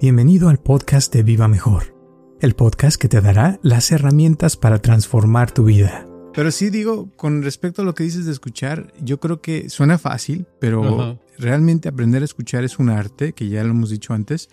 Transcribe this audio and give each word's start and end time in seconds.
Bienvenido 0.00 0.48
al 0.48 0.56
podcast 0.56 1.12
de 1.12 1.22
Viva 1.22 1.46
Mejor, 1.46 1.94
el 2.40 2.54
podcast 2.54 2.98
que 2.98 3.06
te 3.06 3.20
dará 3.20 3.60
las 3.62 3.92
herramientas 3.92 4.56
para 4.56 4.78
transformar 4.78 5.50
tu 5.50 5.64
vida. 5.64 6.08
Pero 6.32 6.50
sí 6.52 6.70
digo, 6.70 7.10
con 7.16 7.42
respecto 7.42 7.82
a 7.82 7.84
lo 7.84 7.94
que 7.94 8.04
dices 8.04 8.24
de 8.24 8.32
escuchar, 8.32 8.94
yo 9.02 9.20
creo 9.20 9.42
que 9.42 9.68
suena 9.68 9.98
fácil, 9.98 10.46
pero 10.58 11.18
realmente 11.36 11.90
aprender 11.90 12.22
a 12.22 12.24
escuchar 12.24 12.64
es 12.64 12.78
un 12.78 12.88
arte, 12.88 13.34
que 13.34 13.50
ya 13.50 13.62
lo 13.62 13.72
hemos 13.72 13.90
dicho 13.90 14.14
antes, 14.14 14.48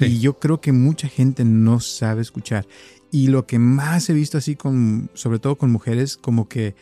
y 0.00 0.18
yo 0.18 0.40
creo 0.40 0.60
que 0.60 0.72
mucha 0.72 1.06
gente 1.06 1.44
no 1.44 1.78
sabe 1.78 2.22
escuchar. 2.22 2.66
Y 3.12 3.28
lo 3.28 3.46
que 3.46 3.60
más 3.60 4.10
he 4.10 4.12
visto 4.12 4.38
así, 4.38 4.56
con, 4.56 5.08
sobre 5.14 5.38
todo 5.38 5.56
con 5.56 5.70
mujeres, 5.70 6.16
como 6.16 6.48
que 6.48 6.74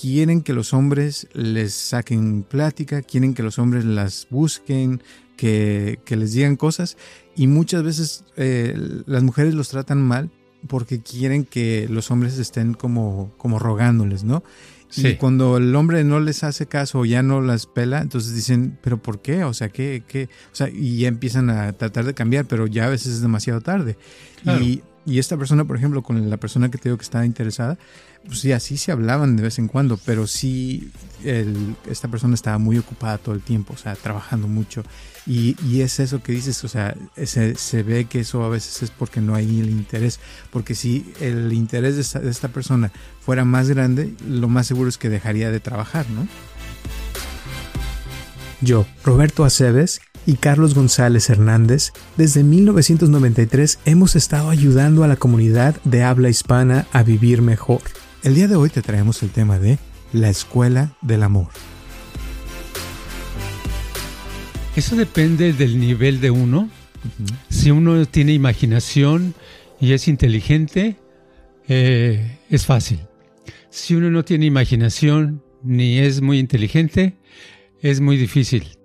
quieren 0.00 0.42
que 0.42 0.52
los 0.52 0.72
hombres 0.72 1.28
les 1.32 1.74
saquen 1.74 2.42
plática, 2.42 3.02
quieren 3.02 3.34
que 3.34 3.42
los 3.42 3.58
hombres 3.58 3.84
las 3.84 4.26
busquen, 4.30 5.02
que, 5.36 5.98
que 6.04 6.16
les 6.16 6.32
digan 6.32 6.56
cosas 6.56 6.96
y 7.36 7.46
muchas 7.46 7.82
veces 7.82 8.24
eh, 8.36 8.74
las 9.06 9.22
mujeres 9.22 9.54
los 9.54 9.68
tratan 9.68 10.00
mal 10.00 10.30
porque 10.68 11.00
quieren 11.00 11.44
que 11.44 11.86
los 11.90 12.10
hombres 12.10 12.38
estén 12.38 12.74
como, 12.74 13.32
como 13.36 13.58
rogándoles, 13.58 14.24
¿no? 14.24 14.42
Y 14.96 15.00
Sí. 15.00 15.16
cuando 15.16 15.56
el 15.56 15.74
hombre 15.74 16.04
no 16.04 16.20
les 16.20 16.44
hace 16.44 16.66
caso 16.66 17.00
o 17.00 17.04
ya 17.04 17.20
no 17.22 17.40
las 17.40 17.66
pela, 17.66 18.00
entonces 18.00 18.32
dicen, 18.32 18.78
¿pero 18.80 18.96
por 19.02 19.20
qué? 19.20 19.42
O 19.42 19.52
sea, 19.52 19.68
¿qué? 19.68 20.04
qué? 20.06 20.28
O 20.52 20.54
sea, 20.54 20.68
y 20.68 20.98
ya 20.98 21.08
empiezan 21.08 21.50
a 21.50 21.72
tratar 21.72 22.04
de 22.04 22.14
cambiar, 22.14 22.44
pero 22.46 22.68
ya 22.68 22.86
a 22.86 22.90
veces 22.90 23.14
es 23.14 23.20
demasiado 23.20 23.60
tarde. 23.60 23.96
Claro. 24.44 24.62
Y, 24.62 24.82
y 25.06 25.18
esta 25.18 25.36
persona, 25.36 25.64
por 25.64 25.76
ejemplo, 25.76 26.02
con 26.02 26.30
la 26.30 26.36
persona 26.36 26.70
que 26.70 26.78
te 26.78 26.88
digo 26.88 26.96
que 26.96 27.04
estaba 27.04 27.26
interesada, 27.26 27.78
pues 28.26 28.40
sí, 28.40 28.52
así 28.52 28.76
se 28.76 28.90
hablaban 28.90 29.36
de 29.36 29.42
vez 29.42 29.58
en 29.58 29.68
cuando, 29.68 29.98
pero 29.98 30.26
sí, 30.26 30.90
esta 31.88 32.08
persona 32.08 32.34
estaba 32.34 32.58
muy 32.58 32.78
ocupada 32.78 33.18
todo 33.18 33.34
el 33.34 33.42
tiempo, 33.42 33.74
o 33.74 33.76
sea, 33.76 33.94
trabajando 33.96 34.48
mucho. 34.48 34.82
Y, 35.26 35.56
y 35.66 35.82
es 35.82 36.00
eso 36.00 36.22
que 36.22 36.32
dices, 36.32 36.64
o 36.64 36.68
sea, 36.68 36.96
se, 37.22 37.54
se 37.54 37.82
ve 37.82 38.06
que 38.06 38.20
eso 38.20 38.44
a 38.44 38.48
veces 38.48 38.82
es 38.82 38.90
porque 38.90 39.20
no 39.20 39.34
hay 39.34 39.60
el 39.60 39.70
interés, 39.70 40.20
porque 40.50 40.74
si 40.74 41.12
el 41.20 41.52
interés 41.52 41.96
de 41.96 42.00
esta, 42.00 42.20
de 42.20 42.30
esta 42.30 42.48
persona 42.48 42.90
fuera 43.20 43.44
más 43.44 43.68
grande, 43.68 44.14
lo 44.26 44.48
más 44.48 44.66
seguro 44.66 44.88
es 44.88 44.96
que 44.96 45.10
dejaría 45.10 45.50
de 45.50 45.60
trabajar, 45.60 46.08
¿no? 46.10 46.26
Yo, 48.60 48.86
Roberto 49.04 49.44
Aceves 49.44 50.00
y 50.26 50.34
Carlos 50.34 50.74
González 50.74 51.28
Hernández, 51.30 51.92
desde 52.16 52.42
1993 52.42 53.80
hemos 53.84 54.16
estado 54.16 54.50
ayudando 54.50 55.04
a 55.04 55.08
la 55.08 55.16
comunidad 55.16 55.76
de 55.84 56.02
habla 56.02 56.28
hispana 56.28 56.86
a 56.92 57.02
vivir 57.02 57.42
mejor. 57.42 57.80
El 58.22 58.34
día 58.34 58.48
de 58.48 58.56
hoy 58.56 58.70
te 58.70 58.82
traemos 58.82 59.22
el 59.22 59.30
tema 59.30 59.58
de 59.58 59.78
la 60.12 60.30
escuela 60.30 60.96
del 61.02 61.22
amor. 61.22 61.48
Eso 64.76 64.96
depende 64.96 65.52
del 65.52 65.78
nivel 65.78 66.20
de 66.20 66.30
uno. 66.30 66.68
Si 67.48 67.70
uno 67.70 68.06
tiene 68.06 68.32
imaginación 68.32 69.34
y 69.80 69.92
es 69.92 70.08
inteligente, 70.08 70.96
eh, 71.68 72.38
es 72.50 72.66
fácil. 72.66 73.00
Si 73.70 73.94
uno 73.94 74.10
no 74.10 74.24
tiene 74.24 74.46
imaginación 74.46 75.42
ni 75.62 75.98
es 75.98 76.20
muy 76.22 76.38
inteligente, 76.38 77.14
es 77.82 78.00
muy 78.00 78.16
difícil. 78.16 78.78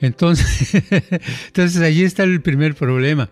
Entonces, 0.00 0.74
entonces 1.46 1.80
ahí 1.82 2.02
está 2.02 2.22
el 2.22 2.40
primer 2.40 2.74
problema. 2.74 3.28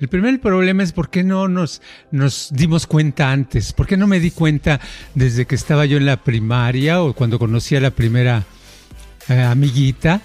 El 0.00 0.08
primer 0.08 0.40
problema 0.40 0.82
es 0.82 0.92
por 0.92 1.10
qué 1.10 1.24
no 1.24 1.48
nos, 1.48 1.80
nos 2.10 2.50
dimos 2.52 2.86
cuenta 2.86 3.32
antes. 3.32 3.72
¿Por 3.72 3.86
qué 3.86 3.96
no 3.96 4.06
me 4.06 4.20
di 4.20 4.30
cuenta 4.30 4.80
desde 5.14 5.46
que 5.46 5.54
estaba 5.54 5.86
yo 5.86 5.96
en 5.96 6.06
la 6.06 6.22
primaria 6.22 7.02
o 7.02 7.14
cuando 7.14 7.38
conocí 7.38 7.76
a 7.76 7.80
la 7.80 7.90
primera 7.90 8.44
eh, 9.28 9.40
amiguita? 9.40 10.20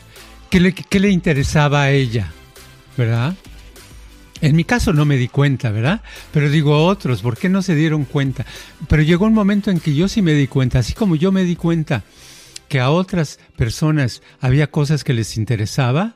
¿Qué 0.49 0.59
le, 0.59 0.73
qué 0.73 0.99
le 0.99 1.09
interesaba 1.09 1.83
a 1.83 1.91
ella? 1.91 2.31
¿Verdad? 2.97 3.35
En 4.41 4.55
mi 4.55 4.65
caso 4.65 4.91
no 4.91 5.05
me 5.05 5.15
di 5.15 5.29
cuenta, 5.29 5.71
¿verdad? 5.71 6.01
Pero 6.31 6.49
digo 6.49 6.75
a 6.75 6.83
otros, 6.83 7.21
¿por 7.21 7.37
qué 7.37 7.47
no 7.47 7.61
se 7.61 7.73
dieron 7.73 8.03
cuenta? 8.03 8.45
Pero 8.89 9.01
llegó 9.01 9.25
un 9.25 9.33
momento 9.33 9.71
en 9.71 9.79
que 9.79 9.95
yo 9.95 10.09
sí 10.09 10.21
me 10.21 10.33
di 10.33 10.47
cuenta, 10.47 10.79
así 10.79 10.93
como 10.93 11.15
yo 11.15 11.31
me 11.31 11.43
di 11.43 11.55
cuenta 11.55 12.03
que 12.67 12.79
a 12.79 12.89
otras 12.89 13.39
personas 13.57 14.21
había 14.39 14.67
cosas 14.67 15.03
que 15.03 15.13
les 15.13 15.37
interesaba, 15.37 16.15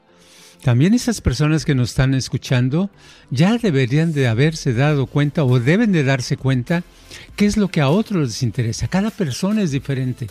también 0.63 0.93
esas 0.93 1.21
personas 1.21 1.63
que 1.63 1.75
nos 1.75 1.89
están 1.91 2.13
escuchando 2.13 2.89
ya 3.31 3.57
deberían 3.57 4.11
de 4.11 4.27
haberse 4.27 4.73
dado 4.73 5.07
cuenta 5.07 5.45
o 5.45 5.59
deben 5.59 5.91
de 5.91 6.03
darse 6.03 6.35
cuenta 6.35 6.83
qué 7.35 7.45
es 7.45 7.55
lo 7.55 7.69
que 7.69 7.81
a 7.81 7.89
otros 7.89 8.27
les 8.27 8.43
interesa. 8.43 8.87
Cada 8.87 9.09
persona 9.09 9.61
es 9.61 9.71
diferente. 9.71 10.27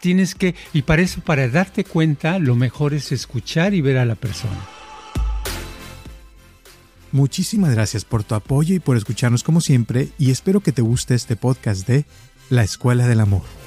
Tienes 0.00 0.34
que, 0.34 0.54
y 0.72 0.82
para 0.82 1.02
eso, 1.02 1.20
para 1.20 1.48
darte 1.48 1.84
cuenta, 1.84 2.38
lo 2.38 2.54
mejor 2.54 2.94
es 2.94 3.12
escuchar 3.12 3.74
y 3.74 3.82
ver 3.82 3.98
a 3.98 4.06
la 4.06 4.14
persona. 4.14 4.56
Muchísimas 7.12 7.74
gracias 7.74 8.04
por 8.04 8.24
tu 8.24 8.34
apoyo 8.34 8.74
y 8.74 8.80
por 8.80 8.96
escucharnos 8.96 9.42
como 9.42 9.60
siempre 9.60 10.08
y 10.18 10.30
espero 10.30 10.60
que 10.60 10.72
te 10.72 10.82
guste 10.82 11.14
este 11.14 11.36
podcast 11.36 11.86
de 11.86 12.04
La 12.50 12.62
Escuela 12.62 13.06
del 13.06 13.20
Amor. 13.20 13.65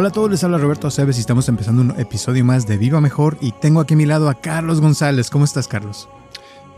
Hola 0.00 0.08
a 0.08 0.12
todos, 0.12 0.30
les 0.30 0.42
habla 0.42 0.56
Roberto 0.56 0.86
Aceves 0.86 1.18
y 1.18 1.20
estamos 1.20 1.46
empezando 1.50 1.82
un 1.82 2.00
episodio 2.00 2.42
más 2.42 2.66
de 2.66 2.78
Viva 2.78 3.02
Mejor 3.02 3.36
y 3.42 3.52
tengo 3.52 3.80
aquí 3.80 3.92
a 3.92 3.96
mi 3.98 4.06
lado 4.06 4.30
a 4.30 4.40
Carlos 4.40 4.80
González. 4.80 5.28
¿Cómo 5.28 5.44
estás, 5.44 5.68
Carlos? 5.68 6.08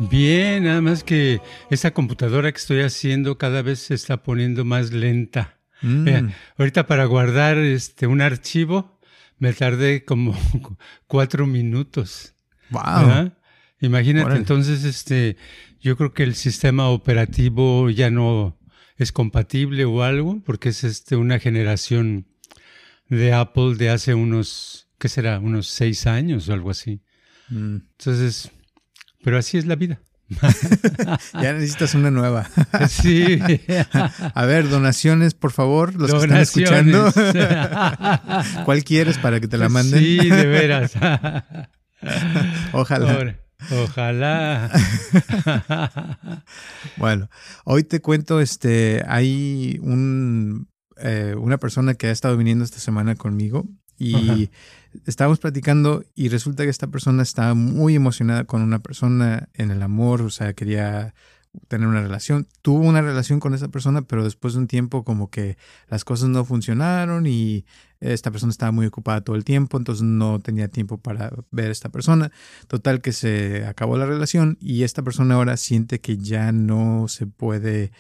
Bien, 0.01 0.65
nada 0.65 0.81
más 0.81 1.05
que 1.05 1.41
esa 1.71 1.93
computadora 1.93 2.51
que 2.51 2.59
estoy 2.59 2.81
haciendo 2.81 3.39
cada 3.39 3.63
vez 3.63 3.79
se 3.79 3.95
está 3.95 4.25
poniendo 4.25 4.65
más 4.65 4.91
lenta. 4.91 5.61
Mm. 5.83 6.31
Ahorita 6.59 6.89
para 6.89 7.05
guardar 7.05 7.59
este 7.59 8.09
un 8.09 8.23
archivo 8.23 8.99
me 9.39 9.53
tardé 9.53 10.05
como 10.05 10.35
cuatro 11.07 11.47
minutos. 11.47 12.35
Wow. 12.71 12.83
¿verdad? 12.83 13.39
Imagínate, 13.81 14.25
Órale. 14.25 14.41
entonces 14.41 14.83
este, 14.83 15.37
yo 15.81 15.97
creo 15.97 16.13
que 16.13 16.25
el 16.25 16.35
sistema 16.35 16.89
operativo 16.89 17.89
ya 17.89 18.11
no 18.11 18.59
es 18.97 19.13
compatible 19.13 19.85
o 19.85 20.03
algo, 20.03 20.43
porque 20.45 20.71
es 20.71 20.83
este 20.83 21.15
una 21.15 21.39
generación 21.39 22.27
de 23.09 23.33
Apple 23.33 23.75
de 23.77 23.91
hace 23.91 24.15
unos, 24.15 24.89
¿qué 24.99 25.09
será? 25.09 25.39
Unos 25.39 25.69
seis 25.69 26.07
años 26.07 26.49
o 26.49 26.53
algo 26.53 26.71
así. 26.71 27.03
Mm. 27.49 27.77
Entonces, 27.99 28.51
pero 29.23 29.39
así 29.39 29.59
es 29.59 29.67
la 29.67 29.77
vida. 29.77 30.01
Ya 31.35 31.53
necesitas 31.53 31.95
una 31.95 32.11
nueva. 32.11 32.49
Sí. 32.89 33.39
A 34.35 34.45
ver, 34.47 34.69
donaciones, 34.69 35.35
por 35.35 35.53
favor, 35.53 35.95
los 35.95 36.11
que 36.11 36.19
están 36.19 36.39
escuchando. 36.39 37.13
¿Cuál 38.65 38.85
quieres 38.85 39.19
para 39.19 39.41
que 39.41 39.49
te 39.49 39.59
la 39.59 39.69
manden? 39.69 40.01
Sí, 40.01 40.29
de 40.29 40.47
veras. 40.47 40.93
Ojalá. 42.73 43.13
Ahora, 43.13 43.39
Ojalá. 43.71 44.71
Bueno, 46.97 47.29
hoy 47.65 47.85
te 47.85 48.01
cuento, 48.01 48.41
este, 48.41 49.05
hay 49.07 49.79
un, 49.83 50.69
eh, 51.03 51.35
una 51.37 51.59
persona 51.59 51.95
que 51.95 52.07
ha 52.07 52.11
estado 52.11 52.37
viniendo 52.37 52.65
esta 52.65 52.79
semana 52.79 53.15
conmigo 53.17 53.67
y 53.99 54.15
Ajá. 54.15 54.51
estábamos 55.07 55.39
platicando 55.39 56.05
y 56.15 56.29
resulta 56.29 56.65
que 56.65 56.71
esta 56.71 56.87
persona 56.87 57.23
estaba 57.23 57.55
muy 57.55 57.95
emocionada 57.95 58.45
con 58.45 58.63
una 58.63 58.79
persona 58.79 59.49
en 59.55 59.71
el 59.71 59.83
amor, 59.83 60.23
o 60.23 60.31
sea, 60.31 60.55
quería 60.55 61.15
tener 61.69 61.87
una 61.87 62.01
relación. 62.01 62.47
Tuvo 62.63 62.87
una 62.87 63.03
relación 63.03 63.41
con 63.41 63.55
esa 63.55 63.69
persona, 63.69 64.03
pero 64.03 64.25
después 64.25 64.55
de 64.55 64.61
un 64.61 64.67
tiempo 64.67 65.05
como 65.05 65.31
que 65.31 65.59
las 65.89 66.05
cosas 66.05 66.29
no 66.29 66.45
funcionaron 66.45 67.27
y 67.27 67.67
esta 68.01 68.31
persona 68.31 68.51
estaba 68.51 68.73
muy 68.73 68.87
ocupada 68.87 69.21
todo 69.21 69.37
el 69.37 69.45
tiempo, 69.45 69.77
entonces 69.77 70.03
no 70.03 70.41
tenía 70.41 70.69
tiempo 70.69 70.99
para 70.99 71.31
ver 71.51 71.69
a 71.69 71.73
esta 71.73 71.91
persona. 71.91 72.33
Total 72.69 73.01
que 73.01 73.13
se 73.13 73.67
acabó 73.67 73.97
la 73.97 74.07
relación 74.07 74.57
y 74.61 74.83
esta 74.83 75.03
persona 75.03 75.35
ahora 75.35 75.57
siente 75.57 76.01
que 76.01 76.17
ya 76.17 76.53
no 76.53 77.07
se 77.09 77.27
puede 77.27 77.93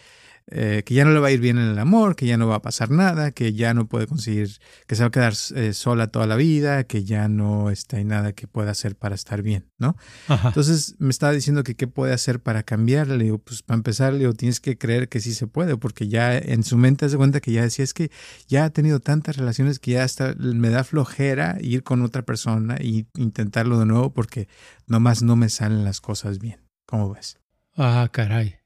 eh, 0.48 0.82
que 0.84 0.94
ya 0.94 1.04
no 1.04 1.12
le 1.12 1.20
va 1.20 1.28
a 1.28 1.30
ir 1.30 1.40
bien 1.40 1.58
en 1.58 1.68
el 1.68 1.78
amor, 1.78 2.16
que 2.16 2.26
ya 2.26 2.36
no 2.36 2.46
va 2.46 2.56
a 2.56 2.62
pasar 2.62 2.90
nada, 2.90 3.30
que 3.30 3.52
ya 3.52 3.74
no 3.74 3.86
puede 3.86 4.06
conseguir, 4.06 4.50
que 4.86 4.96
se 4.96 5.02
va 5.02 5.08
a 5.08 5.10
quedar 5.10 5.34
eh, 5.54 5.72
sola 5.72 6.08
toda 6.08 6.26
la 6.26 6.36
vida, 6.36 6.84
que 6.84 7.04
ya 7.04 7.28
no 7.28 7.70
está, 7.70 7.96
hay 7.98 8.04
nada 8.04 8.32
que 8.32 8.46
pueda 8.46 8.70
hacer 8.70 8.96
para 8.96 9.14
estar 9.14 9.42
bien, 9.42 9.70
¿no? 9.78 9.96
Entonces 10.28 10.96
me 10.98 11.10
estaba 11.10 11.32
diciendo 11.32 11.62
que 11.62 11.74
qué 11.74 11.86
puede 11.86 12.12
hacer 12.12 12.40
para 12.40 12.62
cambiarle. 12.62 13.16
Le 13.16 13.24
digo, 13.24 13.38
pues 13.38 13.62
para 13.62 13.76
empezar, 13.76 14.12
le 14.12 14.20
digo, 14.20 14.32
tienes 14.32 14.60
que 14.60 14.76
creer 14.78 15.08
que 15.08 15.20
sí 15.20 15.34
se 15.34 15.46
puede, 15.46 15.76
porque 15.76 16.08
ya 16.08 16.36
en 16.36 16.64
su 16.64 16.76
mente 16.76 17.08
se 17.08 17.16
cuenta 17.16 17.40
que 17.40 17.52
ya 17.52 17.62
decía, 17.62 17.84
es 17.84 17.94
que 17.94 18.10
ya 18.46 18.64
ha 18.64 18.70
tenido 18.70 19.00
tantas 19.00 19.36
relaciones 19.36 19.78
que 19.78 19.92
ya 19.92 20.04
hasta 20.04 20.34
me 20.36 20.70
da 20.70 20.84
flojera 20.84 21.56
ir 21.60 21.82
con 21.82 22.02
otra 22.02 22.22
persona 22.22 22.76
e 22.76 23.06
intentarlo 23.16 23.78
de 23.78 23.86
nuevo 23.86 24.12
porque 24.12 24.48
nomás 24.86 25.22
no 25.22 25.36
me 25.36 25.48
salen 25.48 25.84
las 25.84 26.00
cosas 26.00 26.38
bien. 26.38 26.60
¿Cómo 26.86 27.14
ves? 27.14 27.38
Ah, 27.76 28.08
caray. 28.12 28.61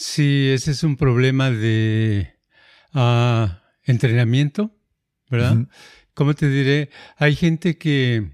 Sí, 0.00 0.50
ese 0.52 0.70
es 0.70 0.84
un 0.84 0.96
problema 0.96 1.50
de 1.50 2.32
ah, 2.92 3.64
entrenamiento, 3.82 4.70
¿verdad? 5.28 5.66
¿Cómo 6.14 6.34
te 6.34 6.48
diré? 6.48 6.90
Hay 7.16 7.34
gente 7.34 7.78
que, 7.78 8.30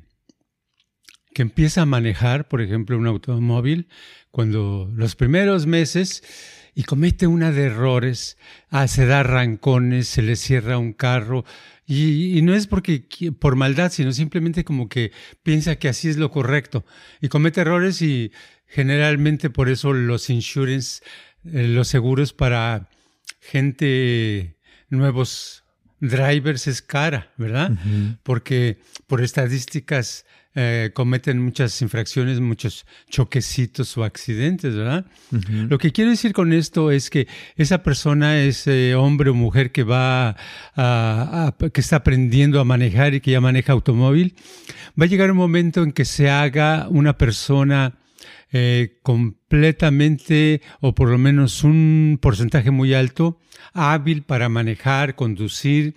que 1.33 1.41
empieza 1.41 1.81
a 1.81 1.87
manejar, 1.87 2.49
por 2.49 2.61
ejemplo, 2.61 2.99
un 2.99 3.07
automóvil 3.07 3.89
cuando 4.31 4.93
los 4.95 5.17
primeros 5.17 5.65
meses 5.65 6.23
y 6.75 6.83
comete 6.83 7.27
una 7.27 7.51
de 7.51 7.63
errores, 7.63 8.37
ah, 8.69 8.87
se 8.87 9.07
da 9.07 9.23
rancones, 9.23 10.07
se 10.07 10.21
le 10.21 10.37
cierra 10.37 10.77
un 10.77 10.93
carro, 10.93 11.47
y, 11.87 12.37
y, 12.37 12.43
no 12.43 12.55
es 12.55 12.67
porque 12.67 13.07
por 13.41 13.57
maldad, 13.57 13.91
sino 13.91 14.13
simplemente 14.13 14.65
como 14.65 14.91
que 14.91 15.13
piensa 15.43 15.77
que 15.77 15.89
así 15.89 16.11
es 16.11 16.19
lo 16.19 16.31
correcto, 16.31 16.85
y 17.23 17.29
comete 17.29 17.63
errores 17.63 18.03
y 18.03 18.33
generalmente 18.67 19.49
por 19.49 19.71
eso 19.71 19.95
los 19.95 20.29
insurance 20.29 21.03
los 21.45 21.89
seguros 21.89 22.33
para 22.33 22.89
gente, 23.41 24.57
nuevos 24.89 25.65
drivers 26.01 26.67
es 26.67 26.83
cara, 26.83 27.33
¿verdad? 27.37 27.73
Porque 28.23 28.79
por 29.07 29.23
estadísticas 29.23 30.25
eh, 30.57 30.93
cometen 30.95 31.43
muchas 31.43 31.83
infracciones, 31.83 32.41
muchos 32.41 32.87
choquecitos 33.11 33.97
o 33.99 34.05
accidentes, 34.05 34.75
¿verdad? 34.75 35.05
Lo 35.69 35.79
que 35.79 35.91
quiero 35.91 36.11
decir 36.11 36.33
con 36.33 36.53
esto 36.53 36.91
es 36.91 37.11
que 37.11 37.27
esa 37.57 37.83
persona, 37.83 38.41
ese 38.41 38.95
hombre 38.95 39.31
o 39.31 39.35
mujer 39.35 39.73
que 39.73 39.83
va 39.83 40.37
a, 40.77 41.55
que 41.73 41.81
está 41.81 41.97
aprendiendo 41.97 42.61
a 42.61 42.65
manejar 42.65 43.15
y 43.15 43.21
que 43.21 43.33
ya 43.33 43.41
maneja 43.41 43.73
automóvil, 43.73 44.37
va 45.01 45.07
a 45.07 45.09
llegar 45.09 45.31
un 45.31 45.39
momento 45.39 45.83
en 45.83 45.93
que 45.93 46.05
se 46.05 46.31
haga 46.31 46.87
una 46.89 47.19
persona 47.19 47.95
eh, 48.57 49.01
completamente, 49.03 50.63
o 50.81 50.95
por 50.95 51.09
lo 51.09 51.19
menos 51.19 51.65
un 51.65 52.21
porcentaje 52.23 52.71
muy 52.71 52.95
alto, 52.95 53.41
hábil 53.73 54.23
para 54.23 54.49
manejar, 54.49 55.17
conducir, 55.17 55.95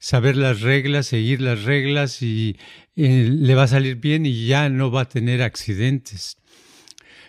saber 0.00 0.36
las 0.36 0.60
reglas, 0.60 1.06
seguir 1.06 1.40
las 1.40 1.62
reglas 1.64 2.20
y 2.20 2.58
eh, 2.94 3.26
le 3.30 3.54
va 3.54 3.62
a 3.62 3.68
salir 3.68 3.96
bien 3.96 4.26
y 4.26 4.46
ya 4.46 4.68
no 4.68 4.90
va 4.90 5.00
a 5.00 5.08
tener 5.08 5.40
accidentes. 5.40 6.36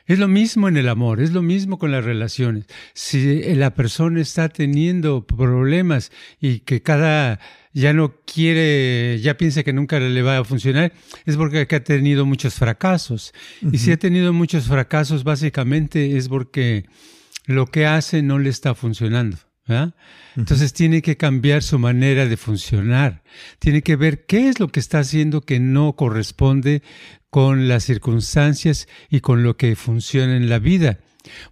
Es 0.07 0.19
lo 0.19 0.28
mismo 0.28 0.68
en 0.68 0.78
el 0.78 0.88
amor, 0.88 1.19
es 1.19 1.31
lo 1.31 1.42
mismo 1.42 1.80
con 1.80 1.92
las 1.92 2.06
relaciones. 2.06 2.66
Si 2.94 3.42
la 3.56 3.74
persona 3.74 4.22
está 4.22 4.50
teniendo 4.50 5.25
problemas 5.25 6.12
y 6.40 6.60
que 6.60 6.84
cada 6.84 7.40
ya 7.74 7.92
no 7.92 8.16
quiere, 8.25 9.19
ya 9.19 9.36
piensa 9.36 9.63
que 9.63 9.74
nunca 9.74 10.00
le 10.00 10.22
va 10.22 10.38
a 10.38 10.44
funcionar, 10.44 10.94
es 11.25 11.36
porque 11.38 11.68
ha 11.69 11.84
tenido 11.84 12.25
muchos 12.25 12.54
fracasos. 12.54 13.34
Y 13.72 13.80
si 13.80 13.92
ha 13.92 13.98
tenido 13.98 14.31
muchos 14.31 14.66
fracasos, 14.66 15.24
básicamente 15.24 16.16
es 16.18 16.30
porque 16.30 16.86
lo 17.46 17.66
que 17.66 17.86
hace 17.86 18.22
no 18.22 18.40
le 18.40 18.50
está 18.50 18.75
funcionando. 18.75 19.38
Entonces 20.35 20.73
tiene 20.73 21.01
que 21.01 21.17
cambiar 21.17 21.63
su 21.63 21.79
manera 21.79 22.27
de 22.27 22.38
funcionar. 22.38 23.23
Tiene 23.59 23.81
que 23.81 23.95
ver 23.95 24.25
qué 24.25 24.50
es 24.50 24.59
lo 24.59 24.67
que 24.67 24.79
está 24.79 25.00
haciendo 25.00 25.41
que 25.41 25.59
no 25.59 25.95
corresponde 25.95 26.83
con 27.29 27.67
las 27.67 27.83
circunstancias 27.83 28.88
y 29.09 29.21
con 29.21 29.44
lo 29.44 29.57
que 29.57 29.75
funciona 29.75 30.38
en 30.38 30.50
la 30.50 30.59
vida. 30.59 31.00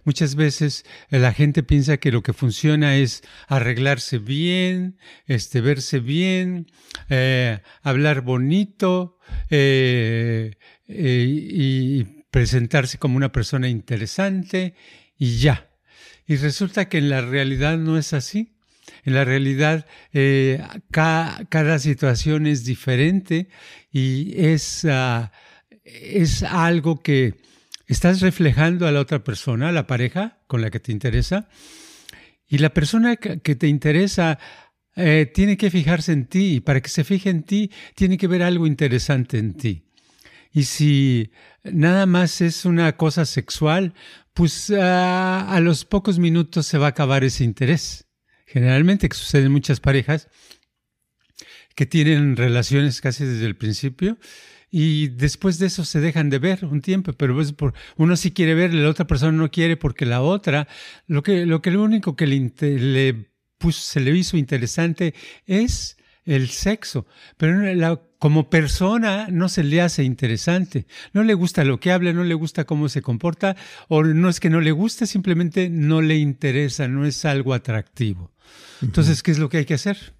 Muchas 0.04 0.36
veces 0.36 0.84
eh, 1.10 1.18
la 1.18 1.32
gente 1.32 1.64
piensa 1.64 1.96
que 1.96 2.12
lo 2.12 2.22
que 2.22 2.32
funciona 2.32 2.96
es 2.96 3.22
arreglarse 3.48 4.18
bien, 4.18 4.96
este, 5.26 5.60
verse 5.60 5.98
bien, 5.98 6.70
eh, 7.08 7.58
hablar 7.82 8.20
bonito 8.20 9.18
eh, 9.50 10.52
y 10.86 12.04
presentarse 12.30 12.98
como 12.98 13.16
una 13.16 13.32
persona 13.32 13.68
interesante 13.68 14.74
y 15.18 15.38
ya. 15.38 15.73
Y 16.26 16.36
resulta 16.36 16.88
que 16.88 16.98
en 16.98 17.10
la 17.10 17.20
realidad 17.20 17.78
no 17.78 17.98
es 17.98 18.12
así. 18.12 18.54
En 19.04 19.14
la 19.14 19.24
realidad, 19.24 19.86
cada 20.90 21.78
situación 21.78 22.46
es 22.46 22.64
diferente 22.64 23.48
y 23.90 24.34
es, 24.36 24.86
ah, 24.86 25.32
es 25.84 26.42
algo 26.42 27.02
que 27.02 27.34
estás 27.86 28.20
reflejando 28.20 28.86
a 28.86 28.92
la 28.92 29.00
otra 29.00 29.22
persona, 29.24 29.68
a 29.68 29.72
la 29.72 29.86
pareja 29.86 30.38
con 30.46 30.62
la 30.62 30.70
que 30.70 30.80
te 30.80 30.92
interesa, 30.92 31.48
y 32.46 32.58
la 32.58 32.70
persona 32.72 33.16
que 33.16 33.54
te 33.56 33.66
interesa 33.68 34.38
eh, 34.96 35.30
tiene 35.32 35.56
que 35.56 35.70
fijarse 35.70 36.12
en 36.12 36.26
ti, 36.26 36.56
y 36.56 36.60
para 36.60 36.80
que 36.80 36.88
se 36.88 37.04
fije 37.04 37.30
en 37.30 37.42
ti, 37.42 37.70
tiene 37.94 38.16
que 38.16 38.28
ver 38.28 38.42
algo 38.42 38.66
interesante 38.66 39.38
en 39.38 39.54
ti. 39.54 39.83
Y 40.54 40.64
si 40.64 41.32
nada 41.64 42.06
más 42.06 42.40
es 42.40 42.64
una 42.64 42.96
cosa 42.96 43.24
sexual, 43.24 43.92
pues 44.32 44.70
ah, 44.70 45.52
a 45.52 45.60
los 45.60 45.84
pocos 45.84 46.20
minutos 46.20 46.66
se 46.66 46.78
va 46.78 46.86
a 46.86 46.90
acabar 46.90 47.24
ese 47.24 47.42
interés. 47.42 48.06
Generalmente 48.46 49.08
que 49.08 49.16
sucede 49.16 49.46
en 49.46 49.52
muchas 49.52 49.80
parejas 49.80 50.28
que 51.74 51.86
tienen 51.86 52.36
relaciones 52.36 53.00
casi 53.00 53.24
desde 53.24 53.46
el 53.46 53.56
principio 53.56 54.16
y 54.70 55.08
después 55.08 55.58
de 55.58 55.66
eso 55.66 55.84
se 55.84 56.00
dejan 56.00 56.30
de 56.30 56.38
ver 56.38 56.64
un 56.64 56.80
tiempo, 56.80 57.12
pero 57.14 57.34
pues 57.34 57.52
por, 57.52 57.74
uno 57.96 58.16
sí 58.16 58.30
quiere 58.30 58.54
ver, 58.54 58.72
la 58.72 58.88
otra 58.88 59.08
persona 59.08 59.32
no 59.32 59.50
quiere 59.50 59.76
porque 59.76 60.06
la 60.06 60.22
otra, 60.22 60.68
lo 61.08 61.24
que 61.24 61.46
lo, 61.46 61.62
que 61.62 61.72
lo 61.72 61.82
único 61.82 62.14
que 62.14 62.28
le, 62.28 62.52
le 62.60 63.30
se 63.72 64.00
le 64.00 64.16
hizo 64.16 64.36
interesante 64.36 65.14
es 65.46 65.96
el 66.24 66.48
sexo, 66.48 67.06
pero 67.36 68.08
como 68.18 68.48
persona 68.48 69.28
no 69.30 69.48
se 69.48 69.62
le 69.62 69.82
hace 69.82 70.04
interesante, 70.04 70.86
no 71.12 71.22
le 71.22 71.34
gusta 71.34 71.64
lo 71.64 71.78
que 71.78 71.92
habla, 71.92 72.12
no 72.12 72.24
le 72.24 72.34
gusta 72.34 72.64
cómo 72.64 72.88
se 72.88 73.02
comporta, 73.02 73.56
o 73.88 74.02
no 74.02 74.28
es 74.28 74.40
que 74.40 74.50
no 74.50 74.60
le 74.60 74.72
guste, 74.72 75.06
simplemente 75.06 75.68
no 75.68 76.00
le 76.00 76.16
interesa, 76.16 76.88
no 76.88 77.04
es 77.04 77.24
algo 77.24 77.52
atractivo. 77.52 78.32
Entonces, 78.82 79.22
¿qué 79.22 79.30
es 79.30 79.38
lo 79.38 79.48
que 79.48 79.58
hay 79.58 79.64
que 79.64 79.74
hacer? 79.74 80.14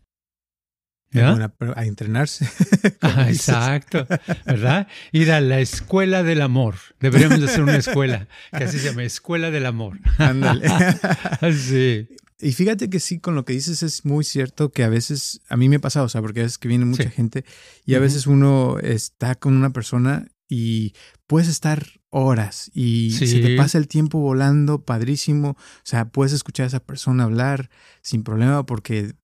a 1.15 1.85
entrenarse. 1.85 2.49
Ah, 3.01 3.29
exacto, 3.29 4.07
¿verdad? 4.47 4.89
Ir 5.13 5.31
a 5.31 5.41
la 5.41 5.61
escuela 5.61 6.23
del 6.23 6.41
amor. 6.43 6.77
Deberíamos 7.01 7.41
de 7.41 7.47
hacer 7.47 7.63
una 7.63 7.77
escuela 7.77 8.29
que 8.51 8.65
así 8.65 8.79
se 8.79 8.89
llama, 8.89 9.05
escuela 9.05 9.51
del 9.51 9.67
amor. 9.67 9.99
Ándale. 10.19 10.69
sí. 11.53 12.09
Y 12.45 12.53
fíjate 12.53 12.91
que 12.91 13.01
sí, 13.01 13.21
con 13.21 13.35
lo 13.35 13.47
que 13.47 13.55
dices 13.55 13.83
es 13.83 14.05
muy 14.05 14.23
cierto 14.23 14.71
que 14.71 14.85
a 14.85 14.91
veces, 14.91 15.41
a 15.49 15.57
mí 15.57 15.71
me 15.71 15.77
ha 15.77 15.81
pasado, 15.81 16.05
o 16.05 16.09
sea, 16.11 16.21
porque 16.21 16.41
a 16.41 16.43
veces 16.43 16.59
que 16.59 16.69
viene 16.69 16.85
mucha 16.85 17.09
gente 17.09 17.45
y 17.87 17.95
a 17.95 17.99
veces 17.99 18.27
uno 18.27 18.79
está 18.81 19.35
con 19.35 19.55
una 19.55 19.71
persona 19.71 20.29
y 20.47 20.93
puedes 21.27 21.49
estar 21.49 21.87
horas 22.11 22.71
y 22.75 23.13
se 23.13 23.41
te 23.41 23.57
pasa 23.57 23.79
el 23.79 23.89
tiempo 23.89 24.19
volando, 24.19 24.85
padrísimo. 24.85 25.51
O 25.51 25.85
sea, 25.85 26.11
puedes 26.11 26.35
escuchar 26.35 26.65
a 26.65 26.67
esa 26.67 26.81
persona 26.81 27.25
hablar 27.25 27.71
sin 28.03 28.23
problema 28.23 28.67
porque 28.67 29.15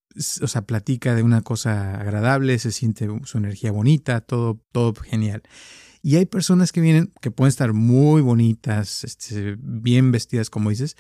o 0.41 0.49
sea, 0.49 0.63
platica 0.63 1.15
de 1.15 1.23
una 1.23 1.43
cosa 1.43 2.01
agradable, 2.01 2.59
se 2.59 2.73
siente 2.73 3.07
su 3.25 3.37
energía 3.37 3.71
bonita, 3.71 4.23
todo, 4.23 4.61
todo 4.73 4.95
genial. 4.95 5.43
Y 6.03 6.17
hay 6.17 6.25
personas 6.25 6.73
que 6.73 6.81
vienen 6.81 7.13
que 7.21 7.31
pueden 7.31 7.51
estar 7.51 7.75
muy 7.75 8.23
bonitas, 8.23 9.05
este, 9.05 9.57
bien 9.59 10.11
vestidas, 10.11 10.49
como 10.49 10.71
dices, 10.71 10.97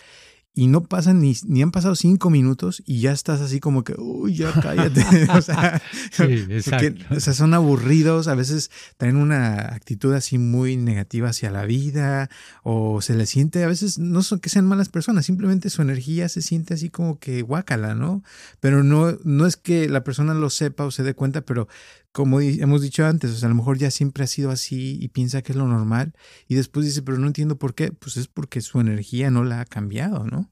y 0.52 0.66
no 0.66 0.82
pasan 0.82 1.20
ni, 1.20 1.36
ni 1.46 1.62
han 1.62 1.70
pasado 1.70 1.94
cinco 1.94 2.28
minutos 2.28 2.82
y 2.84 3.00
ya 3.00 3.12
estás 3.12 3.40
así 3.40 3.60
como 3.60 3.84
que, 3.84 3.94
uy, 3.96 4.34
ya 4.34 4.52
cállate. 4.52 5.04
o, 5.34 5.42
sea, 5.42 5.80
o 7.10 7.20
sea, 7.20 7.34
son 7.34 7.54
aburridos, 7.54 8.26
a 8.26 8.34
veces 8.34 8.70
tienen 8.98 9.16
una 9.16 9.72
actitud 9.74 10.12
así 10.12 10.38
muy 10.38 10.76
negativa 10.76 11.28
hacia 11.28 11.50
la 11.50 11.64
vida 11.64 12.30
o 12.64 13.00
se 13.00 13.14
les 13.14 13.30
siente, 13.30 13.62
a 13.62 13.68
veces 13.68 13.98
no 13.98 14.22
son 14.22 14.40
que 14.40 14.50
sean 14.50 14.66
malas 14.66 14.88
personas, 14.88 15.24
simplemente 15.26 15.70
su 15.70 15.82
energía 15.82 16.28
se 16.28 16.42
siente 16.42 16.74
así 16.74 16.90
como 16.90 17.18
que 17.18 17.42
guácala, 17.42 17.94
¿no? 17.94 18.24
Pero 18.58 18.82
no, 18.82 19.16
no 19.22 19.46
es 19.46 19.56
que 19.56 19.88
la 19.88 20.02
persona 20.02 20.34
lo 20.34 20.50
sepa 20.50 20.84
o 20.84 20.90
se 20.90 21.04
dé 21.04 21.14
cuenta, 21.14 21.42
pero 21.42 21.68
como 22.12 22.40
hemos 22.40 22.82
dicho 22.82 23.06
antes, 23.06 23.30
o 23.30 23.34
sea, 23.36 23.46
a 23.46 23.50
lo 23.50 23.56
mejor 23.56 23.78
ya 23.78 23.90
siempre 23.90 24.24
ha 24.24 24.26
sido 24.26 24.50
así 24.50 24.98
y 25.00 25.08
piensa 25.08 25.42
que 25.42 25.52
es 25.52 25.56
lo 25.56 25.66
normal 25.66 26.12
y 26.48 26.56
después 26.56 26.84
dice, 26.84 27.02
pero 27.02 27.18
no 27.18 27.26
entiendo 27.26 27.58
por 27.58 27.74
qué, 27.74 27.92
pues 27.92 28.16
es 28.16 28.26
porque 28.26 28.60
su 28.60 28.80
energía 28.80 29.30
no 29.30 29.44
la 29.44 29.60
ha 29.60 29.64
cambiado, 29.64 30.24
¿no? 30.24 30.50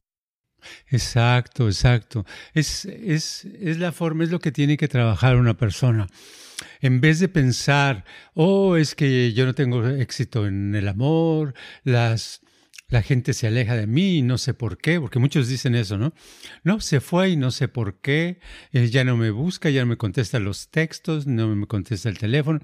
Exacto, 0.89 1.67
exacto. 1.67 2.25
Es, 2.55 2.85
es, 2.85 3.45
es 3.45 3.79
la 3.79 3.93
forma, 3.93 4.25
es 4.25 4.31
lo 4.31 4.41
que 4.41 4.53
tiene 4.53 4.77
que 4.77 4.89
trabajar 4.89 5.37
una 5.37 5.57
persona. 5.57 6.09
En 6.81 7.01
vez 7.01 7.21
de 7.21 7.29
pensar, 7.29 8.05
oh, 8.35 8.77
es 8.77 8.95
que 8.95 9.33
yo 9.33 9.47
no 9.47 9.55
tengo 9.55 9.87
éxito 9.87 10.47
en 10.47 10.75
el 10.75 10.89
amor, 10.89 11.55
las 11.85 12.41
la 12.89 13.03
gente 13.03 13.35
se 13.35 13.47
aleja 13.47 13.77
de 13.77 13.87
mí 13.87 14.19
y 14.19 14.23
no 14.23 14.39
sé 14.39 14.55
por 14.55 14.79
qué, 14.79 14.99
porque 14.99 15.19
muchos 15.19 15.47
dicen 15.47 15.75
eso, 15.75 15.99
¿no? 15.99 16.15
No, 16.65 16.81
se 16.81 17.01
fue 17.01 17.31
y 17.31 17.37
no 17.37 17.51
sé 17.51 17.69
por 17.69 18.01
qué, 18.01 18.41
eh, 18.73 18.89
ya 18.89 19.05
no 19.05 19.17
me 19.17 19.31
busca, 19.31 19.69
ya 19.69 19.83
no 19.83 19.89
me 19.89 19.99
contesta 19.99 20.39
los 20.39 20.71
textos, 20.71 21.27
no 21.27 21.55
me 21.55 21.67
contesta 21.67 22.09
el 22.09 22.19
teléfono. 22.19 22.61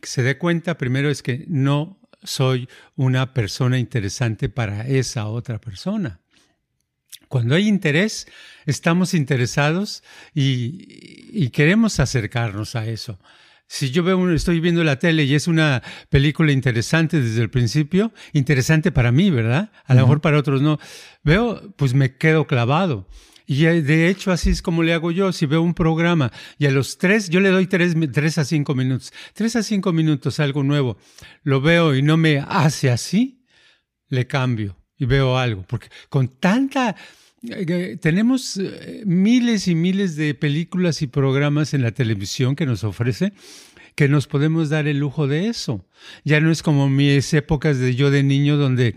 Que 0.00 0.06
se 0.06 0.22
dé 0.22 0.36
cuenta 0.36 0.76
primero 0.76 1.08
es 1.08 1.22
que 1.22 1.46
no 1.48 1.98
soy 2.22 2.68
una 2.96 3.32
persona 3.32 3.78
interesante 3.78 4.50
para 4.50 4.86
esa 4.86 5.26
otra 5.26 5.58
persona. 5.58 6.20
Cuando 7.28 7.54
hay 7.54 7.66
interés, 7.66 8.26
estamos 8.66 9.14
interesados 9.14 10.04
y, 10.34 11.30
y 11.32 11.48
queremos 11.48 11.98
acercarnos 11.98 12.76
a 12.76 12.86
eso 12.86 13.18
si 13.72 13.90
yo 13.90 14.02
veo, 14.02 14.30
estoy 14.30 14.60
viendo 14.60 14.84
la 14.84 14.98
tele 14.98 15.24
y 15.24 15.34
es 15.34 15.48
una 15.48 15.82
película 16.10 16.52
interesante 16.52 17.22
desde 17.22 17.40
el 17.40 17.48
principio, 17.48 18.12
interesante 18.34 18.92
para 18.92 19.12
mí, 19.12 19.30
¿verdad? 19.30 19.72
A 19.86 19.94
lo 19.94 20.02
mejor 20.02 20.20
para 20.20 20.38
otros 20.38 20.60
no. 20.60 20.78
Veo, 21.22 21.72
pues 21.76 21.94
me 21.94 22.14
quedo 22.18 22.46
clavado. 22.46 23.08
Y 23.46 23.64
eh, 23.64 23.80
de 23.80 24.08
hecho 24.08 24.30
así 24.30 24.50
es 24.50 24.60
como 24.60 24.82
le 24.82 24.92
hago 24.92 25.10
yo. 25.10 25.32
Si 25.32 25.46
veo 25.46 25.62
un 25.62 25.72
programa 25.72 26.30
y 26.58 26.66
a 26.66 26.70
los 26.70 26.98
tres, 26.98 27.30
yo 27.30 27.40
le 27.40 27.48
doy 27.48 27.66
tres, 27.66 27.94
tres 28.12 28.36
a 28.36 28.44
cinco 28.44 28.74
minutos. 28.74 29.10
Tres 29.32 29.56
a 29.56 29.62
cinco 29.62 29.94
minutos, 29.94 30.38
algo 30.38 30.62
nuevo. 30.62 30.98
Lo 31.42 31.62
veo 31.62 31.94
y 31.94 32.02
no 32.02 32.18
me 32.18 32.40
hace 32.46 32.90
así, 32.90 33.42
le 34.08 34.26
cambio 34.26 34.76
y 34.98 35.06
veo 35.06 35.38
algo. 35.38 35.64
Porque 35.66 35.88
con 36.10 36.28
tanta 36.28 36.94
tenemos 38.00 38.56
eh, 38.56 39.02
miles 39.04 39.66
y 39.68 39.74
miles 39.74 40.16
de 40.16 40.34
películas 40.34 41.02
y 41.02 41.06
programas 41.06 41.74
en 41.74 41.82
la 41.82 41.90
televisión 41.90 42.54
que 42.54 42.66
nos 42.66 42.84
ofrece 42.84 43.32
que 43.94 44.08
nos 44.08 44.26
podemos 44.26 44.70
dar 44.70 44.86
el 44.86 44.98
lujo 44.98 45.26
de 45.26 45.48
eso. 45.48 45.84
Ya 46.24 46.40
no 46.40 46.50
es 46.50 46.62
como 46.62 46.88
mis 46.88 47.32
épocas 47.34 47.78
de 47.78 47.94
yo 47.94 48.10
de 48.10 48.22
niño 48.22 48.56
donde 48.56 48.96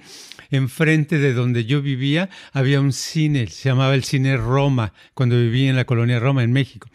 enfrente 0.52 1.18
de 1.18 1.34
donde 1.34 1.66
yo 1.66 1.82
vivía 1.82 2.30
había 2.54 2.82
un 2.82 2.94
cine, 2.94 3.48
se 3.48 3.70
llamaba 3.70 3.96
el 3.96 4.04
cine 4.04 4.38
Roma, 4.38 4.94
cuando 5.14 5.38
vivía 5.38 5.70
en 5.70 5.76
la 5.76 5.86
colonia 5.86 6.20
Roma 6.20 6.44
en 6.44 6.52
México. 6.52 6.90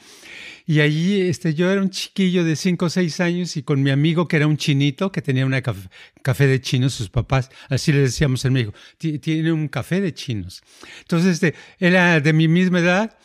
Y 0.66 0.80
allí 0.80 1.22
este, 1.22 1.52
yo 1.54 1.68
era 1.68 1.82
un 1.82 1.90
chiquillo 1.90 2.44
de 2.44 2.54
5 2.54 2.84
o 2.84 2.88
6 2.90 3.20
años 3.20 3.56
y 3.56 3.64
con 3.64 3.82
mi 3.82 3.90
amigo 3.90 4.28
que 4.28 4.36
era 4.36 4.46
un 4.46 4.56
chinito, 4.56 5.10
que 5.10 5.20
tenía 5.20 5.44
una 5.44 5.62
café, 5.62 6.46
de 6.46 6.60
chinos, 6.60 6.94
sus 6.94 7.08
papás, 7.08 7.50
así 7.68 7.92
le 7.92 8.02
decíamos 8.02 8.44
en 8.44 8.52
México, 8.52 8.74
tiene 8.98 9.50
un 9.50 9.66
café 9.66 10.00
de 10.00 10.14
chinos. 10.14 10.62
Entonces, 11.00 11.42
este, 11.42 11.54
era 11.80 12.20
de 12.20 12.32
mi 12.32 12.46
misma 12.46 12.78
edad 12.78 13.18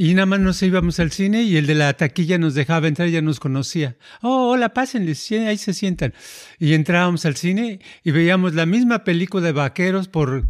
y 0.00 0.14
nada 0.14 0.26
más 0.26 0.38
nos 0.38 0.62
íbamos 0.62 1.00
al 1.00 1.10
cine 1.10 1.42
y 1.42 1.56
el 1.56 1.66
de 1.66 1.74
la 1.74 1.92
taquilla 1.92 2.38
nos 2.38 2.54
dejaba 2.54 2.86
entrar, 2.86 3.08
ya 3.08 3.20
nos 3.20 3.40
conocía. 3.40 3.96
Oh, 4.22 4.50
hola, 4.50 4.72
pásenle, 4.72 5.16
ahí 5.44 5.58
se 5.58 5.74
sientan. 5.74 6.14
Y 6.60 6.74
entrábamos 6.74 7.26
al 7.26 7.34
cine 7.34 7.80
y 8.04 8.12
veíamos 8.12 8.54
la 8.54 8.64
misma 8.64 9.02
película 9.02 9.46
de 9.46 9.52
vaqueros 9.52 10.06
por 10.06 10.44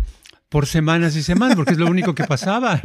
por 0.50 0.66
semanas 0.66 1.16
y 1.16 1.22
semanas, 1.22 1.56
porque 1.56 1.72
es 1.72 1.78
lo 1.78 1.86
único 1.86 2.14
que 2.14 2.24
pasaba. 2.24 2.80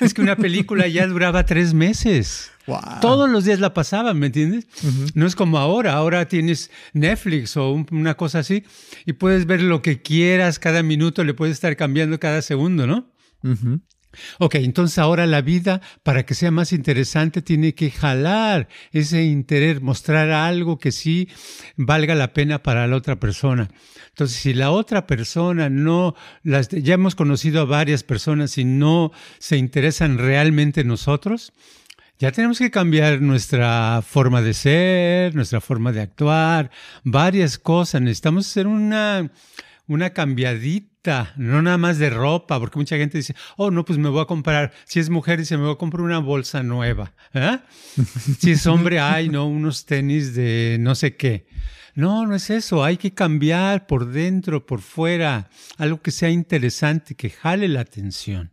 Es 0.00 0.14
que 0.14 0.22
una 0.22 0.36
película 0.36 0.86
ya 0.86 1.06
duraba 1.08 1.46
tres 1.46 1.74
meses. 1.74 2.52
Todos 3.00 3.28
los 3.28 3.44
días 3.44 3.58
la 3.58 3.74
pasaban, 3.74 4.16
¿me 4.16 4.26
entiendes? 4.26 4.68
No 5.14 5.26
es 5.26 5.34
como 5.34 5.58
ahora. 5.58 5.94
Ahora 5.94 6.28
tienes 6.28 6.70
Netflix 6.92 7.56
o 7.56 7.72
una 7.90 8.14
cosa 8.14 8.38
así 8.38 8.62
y 9.04 9.14
puedes 9.14 9.46
ver 9.46 9.62
lo 9.62 9.82
que 9.82 10.00
quieras 10.00 10.60
cada 10.60 10.84
minuto, 10.84 11.24
le 11.24 11.34
puedes 11.34 11.54
estar 11.54 11.74
cambiando 11.76 12.20
cada 12.20 12.40
segundo, 12.40 12.86
¿no? 12.86 13.12
Ok, 14.38 14.56
entonces 14.56 14.98
ahora 14.98 15.26
la 15.26 15.42
vida, 15.42 15.80
para 16.02 16.24
que 16.24 16.34
sea 16.34 16.50
más 16.50 16.72
interesante, 16.72 17.42
tiene 17.42 17.74
que 17.74 17.90
jalar 17.90 18.68
ese 18.92 19.24
interés, 19.24 19.80
mostrar 19.80 20.30
algo 20.30 20.78
que 20.78 20.92
sí 20.92 21.28
valga 21.76 22.14
la 22.14 22.32
pena 22.32 22.62
para 22.62 22.86
la 22.86 22.96
otra 22.96 23.20
persona. 23.20 23.68
Entonces, 24.08 24.36
si 24.36 24.54
la 24.54 24.70
otra 24.70 25.06
persona 25.06 25.68
no, 25.68 26.14
las, 26.42 26.68
ya 26.68 26.94
hemos 26.94 27.14
conocido 27.14 27.62
a 27.62 27.64
varias 27.64 28.04
personas 28.04 28.58
y 28.58 28.64
no 28.64 29.12
se 29.38 29.56
interesan 29.56 30.18
realmente 30.18 30.82
en 30.82 30.88
nosotros, 30.88 31.52
ya 32.18 32.30
tenemos 32.30 32.58
que 32.58 32.70
cambiar 32.70 33.20
nuestra 33.20 34.00
forma 34.06 34.40
de 34.40 34.54
ser, 34.54 35.34
nuestra 35.34 35.60
forma 35.60 35.90
de 35.90 36.02
actuar, 36.02 36.70
varias 37.02 37.58
cosas. 37.58 38.02
Necesitamos 38.02 38.46
hacer 38.46 38.68
una, 38.68 39.32
una 39.86 40.10
cambiadita, 40.10 41.32
no 41.36 41.60
nada 41.62 41.78
más 41.78 41.98
de 41.98 42.10
ropa, 42.10 42.58
porque 42.58 42.78
mucha 42.78 42.96
gente 42.96 43.18
dice, 43.18 43.34
oh, 43.56 43.70
no, 43.70 43.84
pues 43.84 43.98
me 43.98 44.08
voy 44.08 44.22
a 44.22 44.26
comprar, 44.26 44.72
si 44.84 45.00
es 45.00 45.10
mujer, 45.10 45.38
dice, 45.38 45.56
me 45.56 45.64
voy 45.64 45.74
a 45.74 45.78
comprar 45.78 46.02
una 46.02 46.18
bolsa 46.18 46.62
nueva. 46.62 47.12
¿eh? 47.34 47.58
si 48.38 48.52
es 48.52 48.66
hombre, 48.66 49.00
hay, 49.00 49.28
no, 49.28 49.46
unos 49.46 49.84
tenis 49.84 50.34
de 50.34 50.78
no 50.80 50.94
sé 50.94 51.16
qué. 51.16 51.46
No, 51.94 52.26
no 52.26 52.34
es 52.34 52.50
eso, 52.50 52.82
hay 52.82 52.96
que 52.96 53.14
cambiar 53.14 53.86
por 53.86 54.06
dentro, 54.06 54.66
por 54.66 54.80
fuera, 54.80 55.48
algo 55.78 56.00
que 56.00 56.10
sea 56.10 56.30
interesante, 56.30 57.14
que 57.14 57.30
jale 57.30 57.68
la 57.68 57.80
atención. 57.80 58.52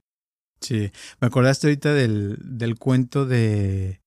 Sí, 0.59 0.91
me 1.19 1.27
acordaste 1.27 1.67
ahorita 1.67 1.93
del, 1.93 2.38
del 2.39 2.77
cuento 2.77 3.25
de, 3.25 4.01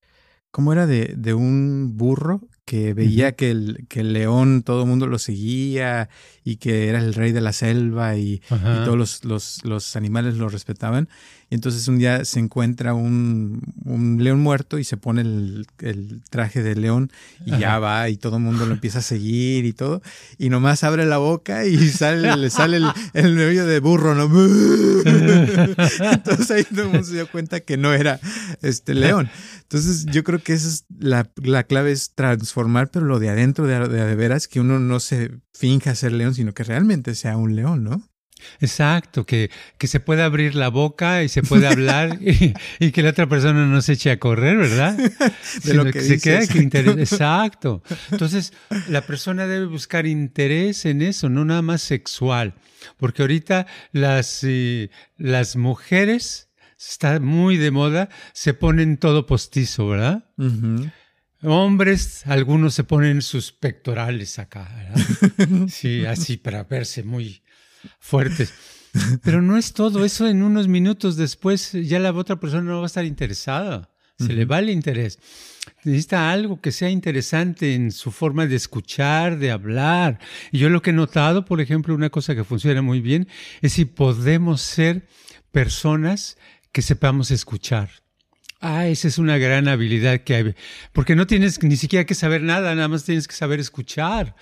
¿cómo 0.53 0.73
era? 0.73 0.87
De, 0.87 1.15
de 1.17 1.35
un 1.35 1.97
burro 1.97 2.49
que 2.65 2.95
veía 2.95 3.33
que, 3.33 3.51
el, 3.51 3.87
que 3.89 4.01
el 4.01 4.13
león 4.13 4.63
todo 4.63 4.83
el 4.83 4.89
mundo 4.89 5.07
lo 5.07 5.19
seguía 5.19 6.09
y 6.45 6.57
que 6.57 6.89
era 6.89 6.99
el 6.99 7.15
rey 7.15 7.33
de 7.33 7.41
la 7.41 7.53
selva 7.53 8.17
y, 8.17 8.41
todos 8.49 8.97
los, 8.97 9.25
los, 9.25 9.65
los, 9.65 9.97
animales 9.97 10.37
lo 10.37 10.49
respetaban. 10.49 11.09
Y 11.55 11.57
entonces 11.57 11.87
un 11.87 11.99
día 11.99 12.25
se 12.25 12.41
encuentra 12.41 12.95
un, 12.95 13.63
un 13.85 14.25
león 14.25 14.41
muerto 14.41 14.81
y 14.81 14.83
se 14.83 14.97
pone 14.97 15.21
el, 15.21 15.69
el 15.79 16.21
traje 16.29 16.65
de 16.65 16.75
león 16.75 17.13
y 17.47 17.57
ya 17.57 17.79
va 17.79 18.09
y 18.09 18.17
todo 18.17 18.39
el 18.39 18.43
mundo 18.43 18.67
lo 18.67 18.73
empieza 18.73 18.99
a 18.99 19.03
seguir 19.03 19.65
y 19.65 19.73
todo. 19.73 20.03
Y 20.37 20.49
nomás 20.49 20.83
abre 20.83 21.07
la 21.07 21.19
boca 21.19 21.65
y 21.65 21.77
sale, 21.91 22.37
le 22.37 22.51
sale 22.51 22.79
el, 22.79 22.87
el 23.13 23.37
medio 23.37 23.67
de 23.67 23.79
burro, 23.79 24.17
¿no? 24.17 24.25
entonces 26.13 26.51
ahí 26.51 26.65
todo 26.65 26.87
el 26.87 26.89
mundo 26.89 27.05
se 27.05 27.13
dio 27.13 27.31
cuenta 27.31 27.61
que 27.61 27.77
no 27.77 27.95
era 27.95 28.19
este 28.61 28.93
león. 28.93 29.31
Entonces 29.63 30.07
yo 30.07 30.25
creo 30.25 30.43
que 30.43 30.55
esa 30.55 30.67
es 30.67 30.87
la, 30.99 31.31
la 31.37 31.63
clave 31.63 31.93
es 31.93 32.17
transformar, 32.17 32.91
pero 32.91 33.07
lo 33.07 33.21
de 33.21 33.31
adentro 33.31 33.69
de, 33.69 33.79
de, 33.89 34.05
de 34.07 34.15
veras, 34.17 34.49
que 34.49 34.59
uno 34.59 34.81
no 34.81 34.99
se 34.99 35.31
finja 35.53 35.95
ser 35.95 36.11
león, 36.11 36.35
sino 36.35 36.53
que 36.53 36.65
realmente 36.65 37.15
sea 37.15 37.37
un 37.37 37.55
león, 37.55 37.85
¿no? 37.85 38.03
Exacto, 38.61 39.25
que, 39.27 39.51
que 39.79 39.87
se 39.87 40.01
pueda 40.01 40.25
abrir 40.25 40.55
la 40.55 40.69
boca 40.69 41.23
y 41.23 41.29
se 41.29 41.43
pueda 41.43 41.71
hablar 41.71 42.19
y, 42.81 42.91
que 42.93 43.03
la 43.03 43.11
otra 43.11 43.29
persona 43.29 43.67
no 43.67 43.83
se 43.83 43.95
eche 43.95 44.11
a 44.11 44.19
correr, 44.19 44.57
¿verdad? 44.57 44.97
De 45.65 45.75
lo 45.75 45.85
que, 45.85 46.01
se 46.01 46.21
queda 46.21 46.47
que 46.47 46.59
interés. 46.59 46.97
Exacto. 47.13 47.83
Entonces, 48.11 48.53
la 48.89 49.03
persona 49.03 49.47
debe 49.47 49.67
buscar 49.67 50.07
interés 50.07 50.85
en 50.85 51.03
eso, 51.03 51.29
no 51.29 51.45
nada 51.45 51.63
más 51.63 51.83
sexual. 51.83 52.55
Porque 52.97 53.23
ahorita 53.23 53.67
las, 53.93 54.41
eh, 54.45 54.91
las 55.17 55.57
mujeres, 55.57 56.49
está 56.79 57.19
muy 57.21 57.57
de 57.57 57.71
moda, 57.71 58.09
se 58.33 58.55
ponen 58.55 58.99
todo 58.99 59.27
postizo, 59.27 59.89
¿verdad? 59.89 60.25
Hombres, 61.43 62.27
algunos 62.27 62.75
se 62.75 62.85
ponen 62.85 63.23
sus 63.23 63.53
pectorales 63.53 64.39
acá, 64.39 64.71
¿verdad? 64.77 65.69
Sí, 65.69 66.05
así 66.07 66.37
para 66.37 66.65
verse 66.65 67.03
muy 67.03 67.43
fuertes. 67.99 68.53
Pero 69.23 69.43
no 69.43 69.57
es 69.57 69.73
todo, 69.73 70.05
eso 70.05 70.29
en 70.29 70.43
unos 70.43 70.69
minutos 70.69 71.17
después 71.17 71.73
ya 71.73 71.99
la 71.99 72.13
otra 72.13 72.39
persona 72.39 72.63
no 72.63 72.79
va 72.79 72.85
a 72.85 72.87
estar 72.87 73.05
interesada, 73.05 73.91
se 74.19 74.33
le 74.33 74.45
va 74.45 74.61
el 74.61 74.71
interés. 74.71 75.19
Necesita 75.83 76.31
algo 76.31 76.61
que 76.61 76.71
sea 76.71 76.91
interesante 76.91 77.75
en 77.75 77.91
su 77.91 78.13
forma 78.13 78.47
de 78.47 78.57
escuchar, 78.57 79.39
de 79.39 79.51
hablar. 79.51 80.21
Y 80.53 80.59
yo 80.59 80.69
lo 80.69 80.83
que 80.83 80.91
he 80.91 80.93
notado, 80.93 81.45
por 81.45 81.61
ejemplo, 81.61 81.95
una 81.95 82.11
cosa 82.11 82.35
que 82.35 82.45
funciona 82.45 82.83
muy 82.83 83.01
bien, 83.01 83.29
es 83.63 83.73
si 83.73 83.85
podemos 83.85 84.61
ser 84.61 85.09
personas 85.51 86.37
que 86.71 86.83
sepamos 86.83 87.31
escuchar. 87.31 87.91
Ah, 88.61 88.87
esa 88.87 89.09
es 89.09 89.19
una 89.19 89.37
gran 89.37 89.69
habilidad 89.69 90.21
que 90.21 90.35
hay, 90.35 90.55
porque 90.93 91.15
no 91.17 91.27
tienes 91.27 91.63
ni 91.63 91.77
siquiera 91.77 92.07
que 92.07 92.15
saber 92.15 92.43
nada, 92.43 92.75
nada 92.75 92.89
más 92.89 93.05
tienes 93.05 93.29
que 93.29 93.35
saber 93.35 93.61
escuchar. 93.61 94.37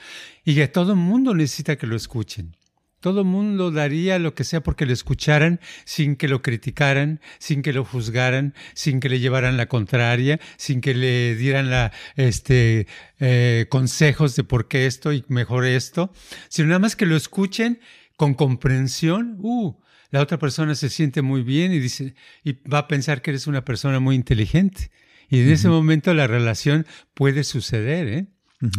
Y 0.44 0.60
a 0.60 0.70
todo 0.70 0.94
mundo 0.94 1.34
necesita 1.34 1.76
que 1.76 1.88
lo 1.88 1.96
escuchen. 1.96 2.56
Todo 3.02 3.24
mundo 3.24 3.72
daría 3.72 4.20
lo 4.20 4.36
que 4.36 4.44
sea 4.44 4.62
porque 4.62 4.86
lo 4.86 4.92
escucharan 4.92 5.58
sin 5.84 6.14
que 6.14 6.28
lo 6.28 6.40
criticaran, 6.40 7.20
sin 7.40 7.62
que 7.62 7.72
lo 7.72 7.84
juzgaran, 7.84 8.54
sin 8.74 9.00
que 9.00 9.08
le 9.08 9.18
llevaran 9.18 9.56
la 9.56 9.66
contraria, 9.66 10.38
sin 10.56 10.80
que 10.80 10.94
le 10.94 11.34
dieran 11.34 11.68
la, 11.68 11.90
este, 12.14 12.86
eh, 13.18 13.66
consejos 13.68 14.36
de 14.36 14.44
por 14.44 14.68
qué 14.68 14.86
esto 14.86 15.12
y 15.12 15.24
mejor 15.26 15.66
esto, 15.66 16.12
sino 16.48 16.68
nada 16.68 16.78
más 16.78 16.94
que 16.94 17.04
lo 17.04 17.16
escuchen 17.16 17.80
con 18.16 18.34
comprensión. 18.34 19.36
Uh, 19.40 19.74
la 20.10 20.20
otra 20.20 20.38
persona 20.38 20.76
se 20.76 20.88
siente 20.88 21.22
muy 21.22 21.42
bien 21.42 21.72
y 21.72 21.80
dice 21.80 22.14
y 22.44 22.52
va 22.68 22.78
a 22.78 22.88
pensar 22.88 23.20
que 23.20 23.32
eres 23.32 23.48
una 23.48 23.64
persona 23.64 23.98
muy 23.98 24.14
inteligente. 24.14 24.92
Y 25.28 25.40
en 25.40 25.50
ese 25.50 25.68
momento 25.68 26.14
la 26.14 26.28
relación 26.28 26.86
puede 27.14 27.42
suceder, 27.42 28.06
¿eh? 28.06 28.26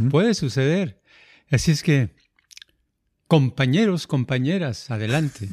Puede 0.10 0.34
suceder. 0.34 1.02
Así 1.52 1.72
es 1.72 1.84
que 1.84 2.16
Compañeros, 3.34 4.06
compañeras, 4.06 4.92
adelante. 4.92 5.50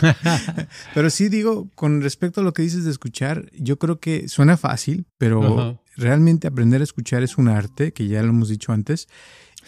pero 0.94 1.10
sí 1.10 1.28
digo, 1.28 1.68
con 1.74 2.00
respecto 2.00 2.40
a 2.40 2.44
lo 2.44 2.54
que 2.54 2.62
dices 2.62 2.86
de 2.86 2.90
escuchar, 2.90 3.50
yo 3.52 3.78
creo 3.78 4.00
que 4.00 4.28
suena 4.28 4.56
fácil, 4.56 5.04
pero 5.18 5.78
realmente 5.94 6.46
aprender 6.46 6.80
a 6.80 6.84
escuchar 6.84 7.22
es 7.22 7.36
un 7.36 7.48
arte, 7.48 7.92
que 7.92 8.08
ya 8.08 8.22
lo 8.22 8.30
hemos 8.30 8.48
dicho 8.48 8.72
antes, 8.72 9.08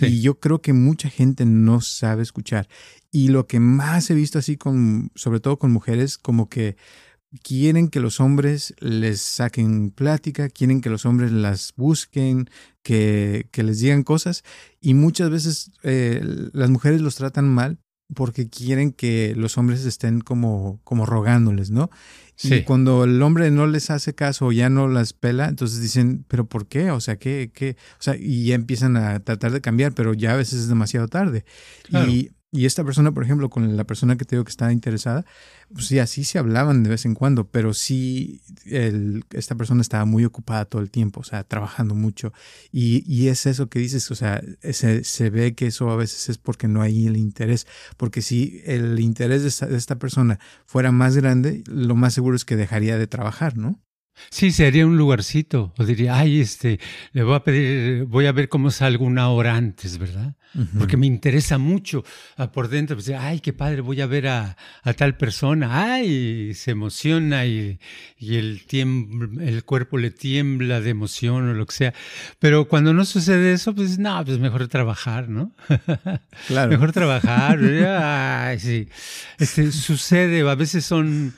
Y 0.01 0.23
yo 0.23 0.41
creo 0.41 0.63
que 0.63 0.73
mucha 0.73 1.11
gente 1.11 1.45
no 1.45 1.83
sabe 1.83 2.23
escuchar. 2.23 2.67
Y 3.13 3.29
lo 3.29 3.47
que 3.47 3.61
más 3.61 4.09
he 4.09 4.15
visto 4.15 4.39
así 4.39 4.57
con, 4.57 5.13
sobre 5.15 5.41
todo 5.41 5.59
con 5.59 5.71
mujeres, 5.71 6.17
como 6.17 6.49
que 6.49 6.77
quieren 7.43 7.89
que 7.89 8.01
los 8.01 8.21
hombres 8.21 8.75
les 8.81 9.21
saquen 9.21 9.91
plática, 9.91 10.49
quieren 10.49 10.81
que 10.81 10.91
los 10.91 11.07
hombres 11.07 11.33
las 11.33 11.73
busquen, 11.77 12.49
que, 12.83 13.49
que 13.51 13.63
les 13.63 13.81
digan 13.81 14.03
cosas. 14.03 14.45
Y 14.81 14.95
muchas 14.95 15.31
veces 15.31 15.71
eh, 15.83 16.23
las 16.53 16.71
mujeres 16.71 17.01
los 17.01 17.17
tratan 17.17 17.49
mal 17.49 17.79
porque 18.15 18.49
quieren 18.49 18.93
que 18.93 19.35
los 19.37 19.57
hombres 19.57 19.85
estén 19.85 20.21
como, 20.21 20.81
como 20.85 21.07
rogándoles, 21.07 21.71
¿no? 21.71 21.91
Y 22.43 22.63
cuando 22.63 23.05
el 23.05 23.23
hombre 23.23 23.51
no 23.51 23.67
les 23.67 23.91
hace 23.91 24.15
caso 24.15 24.47
o 24.47 24.53
ya 24.53 24.69
no 24.69 24.89
las 24.89 25.13
pela, 25.13 25.49
entonces 25.49 25.81
dicen, 25.81 26.25
¿pero 26.29 26.47
por 26.47 26.67
qué? 26.67 26.91
O 26.91 27.01
sea, 27.01 27.17
¿qué? 27.17 27.51
qué? 27.55 27.77
O 27.93 28.03
sea, 28.03 28.17
y 28.19 28.47
ya 28.47 28.57
empiezan 28.57 28.97
a 28.97 29.21
tratar 29.21 29.53
de 29.53 29.61
cambiar, 29.61 29.95
pero 29.95 30.15
ya 30.15 30.33
a 30.33 30.37
veces 30.37 30.61
es 30.61 30.69
demasiado 30.69 31.07
tarde. 31.07 31.45
Y 32.09 32.33
y 32.55 32.67
esta 32.67 32.85
persona, 32.85 33.11
por 33.11 33.25
ejemplo, 33.25 33.51
con 33.51 33.77
la 33.77 33.83
persona 33.83 34.17
que 34.17 34.25
te 34.25 34.37
digo 34.37 34.45
que 34.45 34.51
estaba 34.51 34.73
interesada, 34.73 35.27
pues 35.73 35.87
sí, 35.87 35.99
así 35.99 36.23
se 36.23 36.39
hablaban 36.39 36.85
de 36.85 36.91
vez 36.91 37.05
en 37.05 37.15
cuando, 37.15 37.49
pero 37.49 37.75
sí, 37.75 38.43
esta 39.33 39.57
persona 39.57 39.81
estaba 39.81 40.05
muy 40.05 40.25
ocupada 40.25 40.65
todo 40.65 40.81
el 40.81 40.89
tiempo, 40.89 41.19
o 41.21 41.25
sea, 41.25 41.43
trabajando 41.43 41.97
mucho. 41.97 42.33
Y, 42.71 43.03
y 43.13 43.27
es 43.27 43.47
eso 43.47 43.69
que 43.69 43.81
dices, 43.81 44.09
o 44.13 44.15
sea, 44.15 44.41
se, 44.63 45.03
se, 45.03 45.31
ve 45.31 45.57
que 45.57 45.67
eso 45.67 45.91
a 45.91 45.97
veces 45.97 46.29
es 46.29 46.39
porque 46.39 46.69
no 46.69 46.81
hay 46.81 47.09
el 47.09 47.17
interés, 47.17 47.67
porque 47.97 48.23
si 48.23 48.63
el 48.65 49.01
interés 49.01 49.43
de 49.43 49.49
esta, 49.49 49.67
de 49.67 49.77
esta 49.77 49.99
persona 49.99 50.39
fuera 50.65 50.93
más 50.93 51.17
grande, 51.17 51.65
lo 51.67 51.97
más 51.97 52.15
seguro 52.15 52.37
es 52.37 52.45
que 52.45 52.55
dejaría 52.55 52.97
de 52.99 53.09
trabajar, 53.09 53.57
¿no? 53.57 53.83
Sí, 54.31 54.53
sería 54.53 54.87
un 54.87 54.97
lugarcito. 54.97 55.73
O 55.79 55.85
diría, 55.85 56.17
ay, 56.17 56.41
este, 56.41 56.81
le 57.13 57.23
voy 57.23 57.35
a 57.35 57.45
pedir, 57.45 58.05
voy 58.05 58.27
a 58.27 58.33
ver 58.33 58.49
cómo 58.49 58.71
salgo 58.71 59.05
una 59.05 59.29
hora 59.29 59.57
antes, 59.57 59.99
¿verdad? 59.99 60.35
Porque 60.79 60.97
me 60.97 61.09
interesa 61.09 61.59
mucho 61.59 62.05
ah, 62.37 62.53
por 62.53 62.69
dentro. 62.69 62.95
Pues, 62.95 63.09
ay, 63.09 63.41
qué 63.41 63.53
padre, 63.53 63.81
voy 63.81 64.01
a 64.01 64.07
ver 64.07 64.29
a, 64.29 64.57
tal 64.97 65.17
persona. 65.17 65.93
Ay, 65.95 66.55
se 66.55 66.71
emociona 66.71 67.45
y, 67.45 67.81
y 68.19 68.37
el, 68.37 68.63
el 69.41 69.65
cuerpo 69.65 69.99
le 69.99 70.13
tiembla 70.13 70.81
de 70.81 70.91
emoción 70.91 71.49
o 71.49 71.55
lo 71.55 71.67
que 71.67 71.75
sea. 71.75 71.95
Pero 72.39 72.69
cuando 72.69 72.95
no 72.95 73.05
sucede 73.05 73.53
eso, 73.53 73.75
pues 73.75 73.99
no, 73.99 74.25
pues 74.25 74.39
mejor 74.39 74.69
trabajar, 74.69 75.29
¿no? 75.29 75.53
Claro. 76.47 76.71
mejor 76.71 76.93
trabajar. 76.93 77.59
ay, 78.49 78.61
sí. 78.61 78.89
Este, 79.39 79.73
sucede, 79.73 80.49
a 80.49 80.55
veces 80.55 80.85
son 80.85 81.35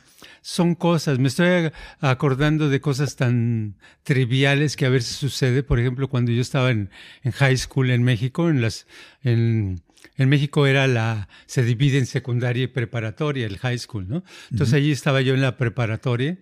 son 0.47 0.76
cosas, 0.76 1.19
me 1.19 1.26
estoy 1.26 1.73
acordando 1.99 2.69
de 2.69 2.81
cosas 2.81 3.17
tan 3.17 3.75
triviales 4.05 4.76
que 4.76 4.87
a 4.87 4.91
veces 4.91 5.17
sucede, 5.17 5.65
por 5.65 5.81
ejemplo, 5.81 6.09
cuando 6.09 6.31
yo 6.31 6.41
estaba 6.41 6.71
en, 6.71 6.88
high 7.33 7.57
school 7.57 7.91
en 7.91 8.05
México, 8.05 8.49
en 8.49 8.61
las, 8.61 8.87
en, 9.25 9.83
en, 10.17 10.29
México 10.29 10.69
era 10.69 10.87
la, 10.87 11.29
se 11.47 11.65
divide 11.65 11.99
en 11.99 12.07
secundaria 12.07 12.62
y 12.62 12.67
preparatoria, 12.69 13.45
el 13.45 13.59
high 13.59 13.76
school, 13.76 14.09
¿no? 14.09 14.23
Entonces 14.53 14.75
allí 14.75 14.93
estaba 14.93 15.21
yo 15.21 15.35
en 15.35 15.41
la 15.41 15.57
preparatoria 15.57 16.38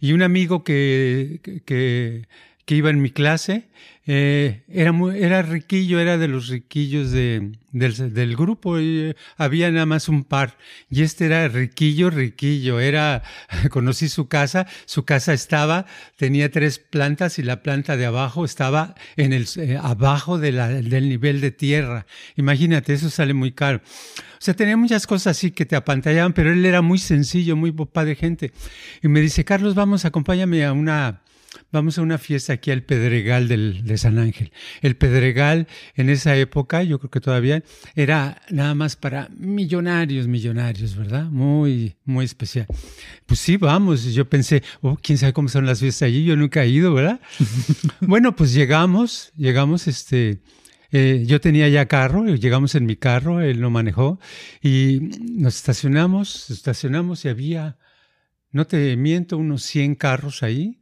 y 0.00 0.14
un 0.14 0.22
amigo 0.22 0.64
que, 0.64 1.40
que 1.42 1.60
que 1.60 2.26
iba 2.68 2.90
en 2.90 3.02
mi 3.02 3.10
clase, 3.10 3.68
eh, 4.04 4.64
era, 4.68 4.90
muy, 4.90 5.22
era 5.22 5.42
riquillo, 5.42 6.00
era 6.00 6.18
de 6.18 6.26
los 6.26 6.48
riquillos 6.48 7.12
de, 7.12 7.52
del, 7.70 8.36
grupo, 8.36 8.80
y 8.80 9.14
había 9.36 9.70
nada 9.70 9.86
más 9.86 10.08
un 10.08 10.24
par, 10.24 10.58
y 10.90 11.02
este 11.02 11.26
era 11.26 11.46
riquillo, 11.46 12.10
riquillo, 12.10 12.80
era, 12.80 13.22
conocí 13.70 14.08
su 14.08 14.26
casa, 14.26 14.66
su 14.86 15.04
casa 15.04 15.32
estaba, 15.32 15.86
tenía 16.16 16.50
tres 16.50 16.80
plantas 16.80 17.38
y 17.38 17.44
la 17.44 17.62
planta 17.62 17.96
de 17.96 18.06
abajo 18.06 18.44
estaba 18.44 18.96
en 19.16 19.32
el, 19.32 19.46
eh, 19.56 19.78
abajo 19.80 20.38
de 20.38 20.52
la, 20.52 20.68
del 20.68 21.08
nivel 21.08 21.40
de 21.40 21.52
tierra. 21.52 22.06
Imagínate, 22.36 22.94
eso 22.94 23.08
sale 23.08 23.34
muy 23.34 23.52
caro. 23.52 23.80
O 24.42 24.44
sea, 24.44 24.54
tenía 24.54 24.76
muchas 24.76 25.06
cosas 25.06 25.36
así 25.36 25.52
que 25.52 25.66
te 25.66 25.76
apantallaban, 25.76 26.32
pero 26.32 26.52
él 26.52 26.66
era 26.66 26.82
muy 26.82 26.98
sencillo, 26.98 27.54
muy 27.54 27.70
papá 27.70 28.04
de 28.04 28.16
gente. 28.16 28.50
Y 29.00 29.06
me 29.06 29.20
dice, 29.20 29.44
Carlos, 29.44 29.76
vamos, 29.76 30.04
acompáñame 30.04 30.64
a 30.64 30.72
una, 30.72 31.21
vamos 31.70 31.98
a 31.98 32.02
una 32.02 32.18
fiesta 32.18 32.52
aquí 32.52 32.70
al 32.70 32.82
Pedregal 32.82 33.48
del, 33.48 33.84
de 33.84 33.98
San 33.98 34.18
Ángel. 34.18 34.52
El 34.80 34.96
Pedregal 34.96 35.66
en 35.94 36.10
esa 36.10 36.36
época, 36.36 36.82
yo 36.82 36.98
creo 36.98 37.10
que 37.10 37.20
todavía, 37.20 37.62
era 37.94 38.42
nada 38.50 38.74
más 38.74 38.96
para 38.96 39.28
millonarios, 39.36 40.28
millonarios, 40.28 40.96
¿verdad? 40.96 41.24
Muy, 41.24 41.96
muy 42.04 42.24
especial. 42.24 42.66
Pues 43.26 43.40
sí, 43.40 43.56
vamos. 43.56 44.04
Yo 44.12 44.28
pensé, 44.28 44.62
oh, 44.80 44.96
quién 45.00 45.18
sabe 45.18 45.32
cómo 45.32 45.48
son 45.48 45.66
las 45.66 45.80
fiestas 45.80 46.06
allí, 46.06 46.24
yo 46.24 46.36
nunca 46.36 46.64
he 46.64 46.68
ido, 46.68 46.94
¿verdad? 46.94 47.20
bueno, 48.00 48.36
pues 48.36 48.52
llegamos, 48.52 49.32
llegamos, 49.36 49.88
este... 49.88 50.42
Eh, 50.94 51.24
yo 51.26 51.40
tenía 51.40 51.70
ya 51.70 51.88
carro, 51.88 52.26
llegamos 52.26 52.74
en 52.74 52.84
mi 52.84 52.96
carro, 52.96 53.40
él 53.40 53.62
no 53.62 53.70
manejó, 53.70 54.20
y 54.60 55.00
nos 55.22 55.56
estacionamos, 55.56 56.50
estacionamos 56.50 57.24
y 57.24 57.30
había, 57.30 57.78
no 58.50 58.66
te 58.66 58.94
miento, 58.98 59.38
unos 59.38 59.62
100 59.62 59.94
carros 59.94 60.42
ahí, 60.42 60.81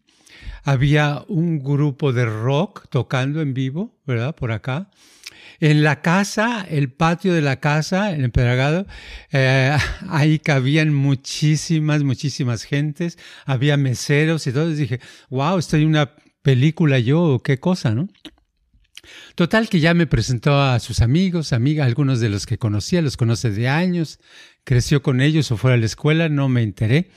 había 0.63 1.25
un 1.29 1.63
grupo 1.63 2.13
de 2.13 2.27
rock 2.27 2.87
tocando 2.91 3.41
en 3.41 3.55
vivo, 3.55 3.99
¿verdad? 4.07 4.35
Por 4.35 4.53
acá. 4.53 4.91
En 5.61 5.83
la 5.83 6.01
casa, 6.01 6.67
el 6.69 6.91
patio 6.91 7.35
de 7.35 7.43
la 7.43 7.61
casa, 7.61 8.13
en 8.13 8.25
el 8.25 8.31
Pedregado, 8.31 8.87
eh, 9.31 9.77
ahí 10.09 10.39
cabían 10.39 10.95
muchísimas, 10.95 12.03
muchísimas 12.03 12.63
gentes, 12.63 13.19
había 13.45 13.77
meseros 13.77 14.47
y 14.47 14.53
todo. 14.53 14.71
Dije, 14.71 15.01
wow, 15.29 15.59
estoy 15.59 15.83
en 15.83 15.89
una 15.89 16.15
película 16.43 16.99
yo, 16.99 17.43
qué 17.45 17.59
cosa, 17.59 17.95
¿no? 17.95 18.09
Total 19.35 19.69
que 19.69 19.81
ya 19.81 19.95
me 19.95 20.07
presentó 20.07 20.61
a 20.61 20.79
sus 20.79 21.01
amigos, 21.01 21.53
amigas, 21.53 21.87
algunos 21.87 22.21
de 22.21 22.29
los 22.29 22.47
que 22.47 22.59
conocía, 22.59 23.03
los 23.03 23.17
conoce 23.17 23.51
de 23.51 23.69
años, 23.69 24.19
creció 24.65 25.03
con 25.03 25.21
ellos 25.21 25.51
o 25.51 25.57
fuera 25.57 25.75
de 25.75 25.81
la 25.81 25.87
escuela, 25.87 26.29
no 26.29 26.49
me 26.49 26.63
enteré. 26.63 27.11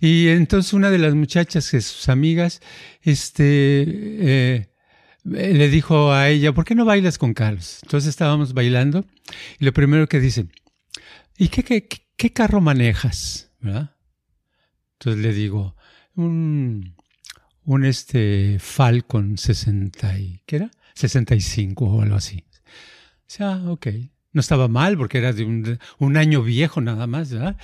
Y 0.00 0.28
entonces 0.28 0.72
una 0.72 0.90
de 0.90 0.98
las 0.98 1.14
muchachas, 1.14 1.70
que 1.70 1.80
sus 1.80 2.08
amigas, 2.08 2.60
este, 3.02 3.84
eh, 3.86 4.68
le 5.24 5.68
dijo 5.68 6.12
a 6.12 6.28
ella, 6.28 6.52
¿por 6.52 6.64
qué 6.64 6.74
no 6.74 6.84
bailas 6.84 7.18
con 7.18 7.34
Carlos? 7.34 7.80
Entonces 7.82 8.08
estábamos 8.08 8.54
bailando 8.54 9.04
y 9.58 9.64
lo 9.64 9.72
primero 9.72 10.08
que 10.08 10.20
dice, 10.20 10.46
¿y 11.36 11.48
qué, 11.48 11.62
qué, 11.62 11.86
qué 12.16 12.32
carro 12.32 12.60
manejas? 12.60 13.50
¿verdad? 13.60 13.96
Entonces 14.94 15.22
le 15.22 15.32
digo, 15.32 15.76
un, 16.14 16.94
un 17.64 17.84
este 17.84 18.58
Falcon 18.60 19.36
60 19.36 20.18
y, 20.18 20.42
¿qué 20.46 20.56
era? 20.56 20.70
65 20.94 21.84
o 21.84 22.02
algo 22.02 22.16
así. 22.16 22.44
O 22.54 23.30
sea, 23.30 23.54
ah, 23.54 23.70
ok 23.70 23.88
no 24.32 24.40
estaba 24.40 24.68
mal 24.68 24.96
porque 24.96 25.18
era 25.18 25.32
de 25.32 25.78
un, 25.98 26.16
año 26.16 26.42
viejo 26.42 26.80
nada 26.80 27.06
más, 27.06 27.32
¿verdad? 27.32 27.56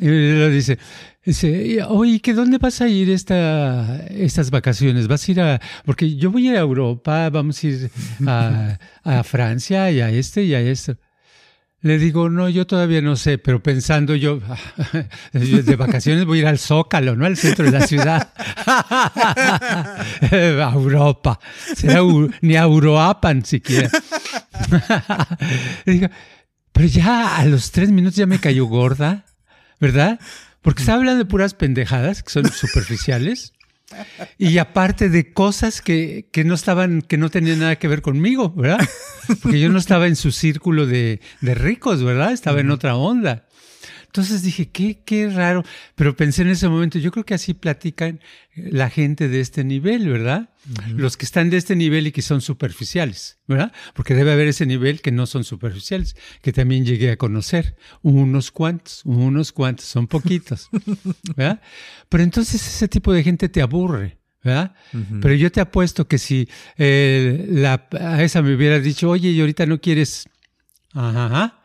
Y 0.00 0.06
le 0.06 0.50
dice, 0.50 0.78
dice, 1.24 1.82
oye, 1.88 2.20
¿qué 2.20 2.34
dónde 2.34 2.58
vas 2.58 2.80
a 2.80 2.88
ir 2.88 3.10
esta, 3.10 4.06
estas 4.06 4.50
vacaciones? 4.50 5.08
¿Vas 5.08 5.28
a 5.28 5.32
ir 5.32 5.40
a...? 5.40 5.60
Porque 5.84 6.16
yo 6.16 6.30
voy 6.30 6.48
a 6.48 6.52
ir 6.52 6.56
a 6.56 6.60
Europa, 6.60 7.28
vamos 7.30 7.62
a 7.62 7.66
ir 7.66 7.90
a, 8.26 8.78
a 9.04 9.22
Francia 9.22 9.90
y 9.90 10.00
a 10.00 10.10
este 10.10 10.44
y 10.44 10.54
a 10.54 10.60
esto. 10.60 10.96
Le 11.80 11.96
digo, 11.96 12.28
no, 12.28 12.48
yo 12.48 12.66
todavía 12.66 13.00
no 13.00 13.14
sé, 13.14 13.38
pero 13.38 13.62
pensando 13.62 14.16
yo, 14.16 14.40
de 15.32 15.76
vacaciones 15.76 16.24
voy 16.24 16.38
a 16.38 16.40
ir 16.40 16.46
al 16.48 16.58
Zócalo, 16.58 17.14
¿no? 17.14 17.24
Al 17.24 17.36
centro 17.36 17.66
de 17.66 17.70
la 17.70 17.86
ciudad. 17.86 18.32
a 20.26 20.72
Europa. 20.74 21.38
ni 22.40 22.56
a 22.56 22.66
Uruapan 22.66 23.44
siquiera. 23.44 23.90
digo, 25.86 26.08
pero 26.72 26.86
ya 26.86 27.38
a 27.38 27.44
los 27.44 27.70
tres 27.70 27.90
minutos 27.90 28.16
ya 28.16 28.26
me 28.26 28.38
cayó 28.38 28.66
gorda, 28.66 29.24
¿verdad? 29.80 30.20
Porque 30.62 30.82
está 30.82 30.94
hablando 30.94 31.18
de 31.18 31.24
puras 31.24 31.54
pendejadas 31.54 32.22
que 32.22 32.30
son 32.30 32.50
superficiales. 32.50 33.52
Y 34.36 34.58
aparte 34.58 35.08
de 35.08 35.32
cosas 35.32 35.80
que, 35.80 36.28
que, 36.30 36.44
no 36.44 36.54
estaban, 36.54 37.00
que 37.00 37.16
no 37.16 37.30
tenían 37.30 37.60
nada 37.60 37.76
que 37.76 37.88
ver 37.88 38.02
conmigo, 38.02 38.50
¿verdad? 38.50 38.86
Porque 39.42 39.60
yo 39.60 39.70
no 39.70 39.78
estaba 39.78 40.06
en 40.06 40.16
su 40.16 40.30
círculo 40.30 40.86
de, 40.86 41.20
de 41.40 41.54
ricos, 41.54 42.04
¿verdad? 42.04 42.32
Estaba 42.32 42.60
en 42.60 42.70
otra 42.70 42.96
onda. 42.96 43.47
Entonces 44.08 44.42
dije, 44.42 44.70
qué, 44.70 45.02
qué 45.04 45.28
raro. 45.28 45.64
Pero 45.94 46.16
pensé 46.16 46.42
en 46.42 46.48
ese 46.48 46.68
momento, 46.68 46.98
yo 46.98 47.10
creo 47.10 47.26
que 47.26 47.34
así 47.34 47.52
platican 47.52 48.20
eh, 48.54 48.70
la 48.72 48.88
gente 48.88 49.28
de 49.28 49.40
este 49.40 49.64
nivel, 49.64 50.08
¿verdad? 50.08 50.50
Los 50.94 51.16
que 51.18 51.26
están 51.26 51.50
de 51.50 51.58
este 51.58 51.76
nivel 51.76 52.06
y 52.06 52.12
que 52.12 52.22
son 52.22 52.40
superficiales, 52.40 53.38
¿verdad? 53.46 53.72
Porque 53.94 54.14
debe 54.14 54.32
haber 54.32 54.48
ese 54.48 54.64
nivel 54.64 55.02
que 55.02 55.12
no 55.12 55.26
son 55.26 55.44
superficiales, 55.44 56.16
que 56.40 56.52
también 56.52 56.86
llegué 56.86 57.10
a 57.10 57.16
conocer. 57.16 57.76
Unos 58.02 58.50
cuantos, 58.50 59.02
unos 59.04 59.52
cuantos, 59.52 59.84
son 59.84 60.06
poquitos, 60.06 60.70
¿verdad? 61.36 61.60
Pero 62.08 62.22
entonces 62.22 62.66
ese 62.66 62.88
tipo 62.88 63.12
de 63.12 63.22
gente 63.22 63.48
te 63.48 63.60
aburre. 63.60 64.18
¿verdad? 64.42 64.72
Pero 65.20 65.34
yo 65.34 65.50
te 65.50 65.60
apuesto 65.60 66.06
que 66.06 66.16
si 66.16 66.48
eh, 66.78 67.44
la, 67.50 67.88
a 68.00 68.22
esa 68.22 68.40
me 68.40 68.54
hubiera 68.54 68.78
dicho, 68.78 69.10
oye, 69.10 69.30
y 69.30 69.40
ahorita 69.40 69.66
no 69.66 69.80
quieres 69.80 70.28
Ajá. 71.00 71.62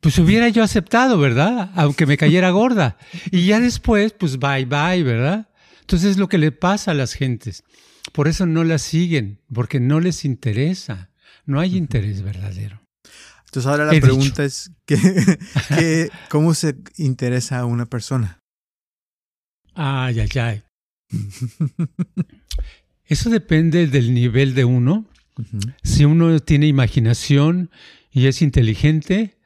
Pues 0.00 0.18
hubiera 0.18 0.48
yo 0.48 0.62
aceptado, 0.62 1.18
¿verdad? 1.18 1.70
Aunque 1.74 2.06
me 2.06 2.16
cayera 2.16 2.48
gorda. 2.48 2.96
Y 3.30 3.44
ya 3.44 3.60
después, 3.60 4.14
pues 4.14 4.38
bye 4.38 4.64
bye, 4.64 5.02
¿verdad? 5.02 5.50
Entonces 5.82 6.12
es 6.12 6.16
lo 6.16 6.30
que 6.30 6.38
le 6.38 6.50
pasa 6.50 6.92
a 6.92 6.94
las 6.94 7.12
gentes. 7.12 7.62
Por 8.12 8.26
eso 8.26 8.46
no 8.46 8.64
las 8.64 8.80
siguen, 8.80 9.42
porque 9.52 9.80
no 9.80 10.00
les 10.00 10.24
interesa. 10.24 11.10
no 11.44 11.60
hay 11.60 11.76
interés 11.76 12.22
verdadero. 12.22 12.80
Entonces 13.44 13.66
ahora 13.70 13.84
la 13.84 14.00
pregunta 14.00 14.44
es, 14.44 14.72
¿qué, 14.86 16.10
cómo 16.30 16.54
se 16.54 16.74
interesa 16.96 17.58
a 17.58 17.66
una 17.66 17.84
persona? 17.84 18.40
Ay, 19.74 20.20
ay, 20.20 20.40
ay. 20.40 20.62
Eso 23.04 23.28
depende 23.28 23.88
del 23.88 24.14
nivel 24.14 24.54
de 24.54 24.64
uno. 24.64 25.04
Si 25.82 26.06
uno 26.06 26.38
tiene 26.40 26.66
imaginación 26.66 27.70
y 28.14 28.28
es 28.28 28.40
inteligente, 28.42 29.36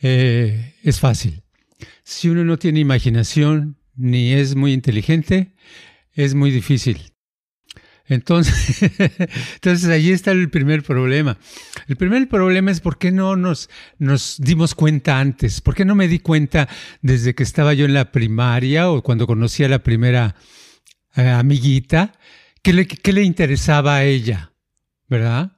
eh, 0.00 0.76
es 0.82 1.00
fácil. 1.00 1.42
Si 2.04 2.28
uno 2.28 2.44
no 2.44 2.58
tiene 2.58 2.78
imaginación 2.78 3.76
ni 3.96 4.32
es 4.32 4.54
muy 4.54 4.72
inteligente, 4.72 5.52
es 6.12 6.34
muy 6.34 6.52
difícil. 6.52 7.12
Entonces, 8.06 8.82
entonces 9.54 9.88
ahí 9.88 10.12
está 10.12 10.30
el 10.30 10.48
primer 10.48 10.84
problema. 10.84 11.38
El 11.88 11.96
primer 11.96 12.28
problema 12.28 12.70
es 12.70 12.80
por 12.80 12.98
qué 12.98 13.10
no 13.10 13.34
nos, 13.34 13.68
nos 13.98 14.36
dimos 14.38 14.76
cuenta 14.76 15.18
antes, 15.18 15.60
por 15.60 15.74
qué 15.74 15.84
no 15.84 15.96
me 15.96 16.06
di 16.06 16.20
cuenta 16.20 16.68
desde 17.02 17.34
que 17.34 17.42
estaba 17.42 17.74
yo 17.74 17.84
en 17.84 17.94
la 17.94 18.12
primaria 18.12 18.90
o 18.90 19.02
cuando 19.02 19.26
conocí 19.26 19.64
a 19.64 19.68
la 19.68 19.82
primera 19.82 20.36
eh, 21.16 21.28
amiguita, 21.28 22.12
qué 22.62 22.72
le, 22.74 22.86
qué 22.86 23.12
le 23.12 23.24
interesaba 23.24 23.96
a 23.96 24.04
ella, 24.04 24.52
¿verdad? 25.08 25.53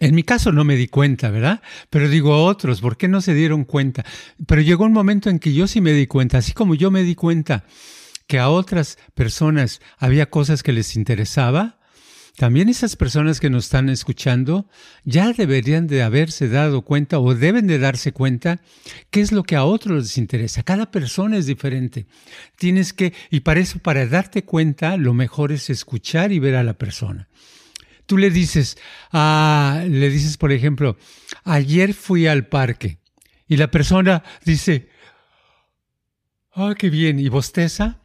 En 0.00 0.14
mi 0.14 0.22
caso 0.22 0.50
no 0.50 0.64
me 0.64 0.76
di 0.76 0.88
cuenta, 0.88 1.30
¿verdad? 1.30 1.60
Pero 1.90 2.08
digo 2.08 2.44
otros, 2.44 2.80
¿por 2.80 2.96
qué 2.96 3.06
no 3.06 3.20
se 3.20 3.34
dieron 3.34 3.64
cuenta? 3.64 4.04
Pero 4.46 4.62
llegó 4.62 4.84
un 4.84 4.92
momento 4.92 5.28
en 5.28 5.38
que 5.38 5.52
yo 5.52 5.66
sí 5.66 5.82
me 5.82 5.92
di 5.92 6.06
cuenta, 6.06 6.38
así 6.38 6.52
como 6.52 6.74
yo 6.74 6.90
me 6.90 7.02
di 7.02 7.14
cuenta 7.14 7.64
que 8.26 8.38
a 8.38 8.48
otras 8.48 8.96
personas 9.14 9.80
había 9.98 10.30
cosas 10.30 10.62
que 10.62 10.72
les 10.72 10.96
interesaba, 10.96 11.80
también 12.36 12.70
esas 12.70 12.96
personas 12.96 13.40
que 13.40 13.50
nos 13.50 13.64
están 13.64 13.90
escuchando 13.90 14.66
ya 15.04 15.32
deberían 15.34 15.86
de 15.86 16.02
haberse 16.02 16.48
dado 16.48 16.82
cuenta 16.82 17.18
o 17.18 17.34
deben 17.34 17.66
de 17.66 17.78
darse 17.78 18.12
cuenta 18.12 18.62
qué 19.10 19.20
es 19.20 19.32
lo 19.32 19.42
que 19.42 19.56
a 19.56 19.64
otros 19.64 20.04
les 20.04 20.16
interesa. 20.16 20.62
Cada 20.62 20.90
persona 20.90 21.36
es 21.36 21.44
diferente. 21.44 22.06
Tienes 22.56 22.94
que, 22.94 23.12
y 23.30 23.40
para 23.40 23.60
eso, 23.60 23.78
para 23.80 24.06
darte 24.06 24.44
cuenta, 24.44 24.96
lo 24.96 25.12
mejor 25.12 25.52
es 25.52 25.68
escuchar 25.68 26.32
y 26.32 26.38
ver 26.38 26.54
a 26.56 26.64
la 26.64 26.74
persona. 26.74 27.28
Tú 28.10 28.18
le 28.18 28.30
dices, 28.30 28.76
ah, 29.12 29.84
le 29.88 30.10
dices, 30.10 30.36
por 30.36 30.50
ejemplo, 30.50 30.96
ayer 31.44 31.94
fui 31.94 32.26
al 32.26 32.48
parque 32.48 32.98
y 33.46 33.56
la 33.56 33.70
persona 33.70 34.24
dice, 34.44 34.88
ah, 36.54 36.74
qué 36.76 36.90
bien, 36.90 37.20
y 37.20 37.28
bosteza 37.28 38.00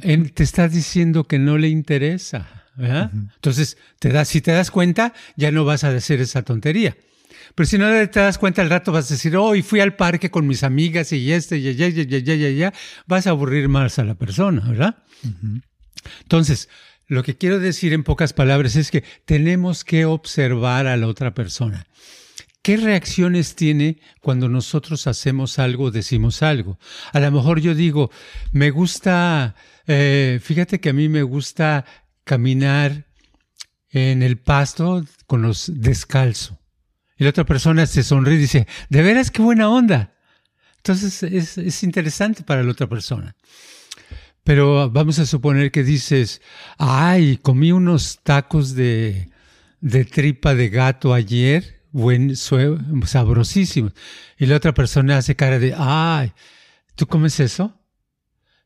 te 0.00 0.44
está 0.44 0.68
diciendo 0.68 1.24
que 1.24 1.40
no 1.40 1.58
le 1.58 1.68
interesa. 1.68 2.68
Entonces, 2.78 3.78
te 3.98 4.10
das, 4.10 4.28
si 4.28 4.40
te 4.40 4.52
das 4.52 4.70
cuenta, 4.70 5.12
ya 5.34 5.50
no 5.50 5.64
vas 5.64 5.82
a 5.82 5.88
hacer 5.88 6.20
esa 6.20 6.42
tontería. 6.42 6.96
Pero 7.56 7.66
si 7.66 7.78
no 7.78 7.88
te 8.08 8.20
das 8.20 8.38
cuenta 8.38 8.62
al 8.62 8.70
rato 8.70 8.92
vas 8.92 9.10
a 9.10 9.14
decir, 9.14 9.36
hoy 9.36 9.62
fui 9.62 9.80
al 9.80 9.96
parque 9.96 10.30
con 10.30 10.46
mis 10.46 10.62
amigas 10.62 11.10
y 11.10 11.32
este, 11.32 11.60
ya, 11.60 11.72
ya, 11.72 11.88
ya, 11.88 12.04
ya, 12.04 12.34
ya, 12.36 12.50
ya, 12.50 12.74
vas 13.08 13.26
a 13.26 13.30
aburrir 13.30 13.68
más 13.68 13.98
a 13.98 14.04
la 14.04 14.14
persona, 14.14 14.60
¿verdad? 14.68 15.02
Entonces, 16.22 16.68
lo 17.06 17.22
que 17.22 17.36
quiero 17.36 17.58
decir 17.60 17.92
en 17.92 18.02
pocas 18.02 18.32
palabras 18.32 18.76
es 18.76 18.90
que 18.90 19.04
tenemos 19.24 19.84
que 19.84 20.04
observar 20.04 20.86
a 20.86 20.96
la 20.96 21.06
otra 21.06 21.34
persona. 21.34 21.86
¿Qué 22.62 22.76
reacciones 22.76 23.54
tiene 23.54 24.00
cuando 24.20 24.48
nosotros 24.48 25.06
hacemos 25.06 25.60
algo, 25.60 25.92
decimos 25.92 26.42
algo? 26.42 26.80
A 27.12 27.20
lo 27.20 27.30
mejor 27.30 27.60
yo 27.60 27.76
digo, 27.76 28.10
me 28.50 28.70
gusta, 28.70 29.54
eh, 29.86 30.40
fíjate 30.42 30.80
que 30.80 30.88
a 30.88 30.92
mí 30.92 31.08
me 31.08 31.22
gusta 31.22 31.84
caminar 32.24 33.04
en 33.90 34.22
el 34.24 34.36
pasto 34.36 35.04
con 35.28 35.42
los 35.42 35.70
descalzo. 35.76 36.58
Y 37.16 37.22
la 37.22 37.30
otra 37.30 37.44
persona 37.44 37.86
se 37.86 38.02
sonríe 38.02 38.34
y 38.34 38.38
dice, 38.38 38.66
de 38.88 39.02
veras 39.02 39.30
qué 39.30 39.42
buena 39.42 39.70
onda. 39.70 40.12
Entonces 40.78 41.22
es, 41.22 41.58
es 41.58 41.82
interesante 41.84 42.42
para 42.42 42.64
la 42.64 42.72
otra 42.72 42.88
persona. 42.88 43.36
Pero 44.46 44.88
vamos 44.88 45.18
a 45.18 45.26
suponer 45.26 45.72
que 45.72 45.82
dices, 45.82 46.40
ay, 46.78 47.36
comí 47.36 47.72
unos 47.72 48.20
tacos 48.22 48.76
de, 48.76 49.28
de 49.80 50.04
tripa 50.04 50.54
de 50.54 50.68
gato 50.68 51.12
ayer 51.12 51.82
buen, 51.90 52.36
sabrosísimo. 52.36 53.90
Y 54.38 54.46
la 54.46 54.54
otra 54.54 54.72
persona 54.72 55.18
hace 55.18 55.34
cara 55.34 55.58
de, 55.58 55.74
ay, 55.76 56.32
¿tú 56.94 57.08
comes 57.08 57.40
eso? 57.40 57.76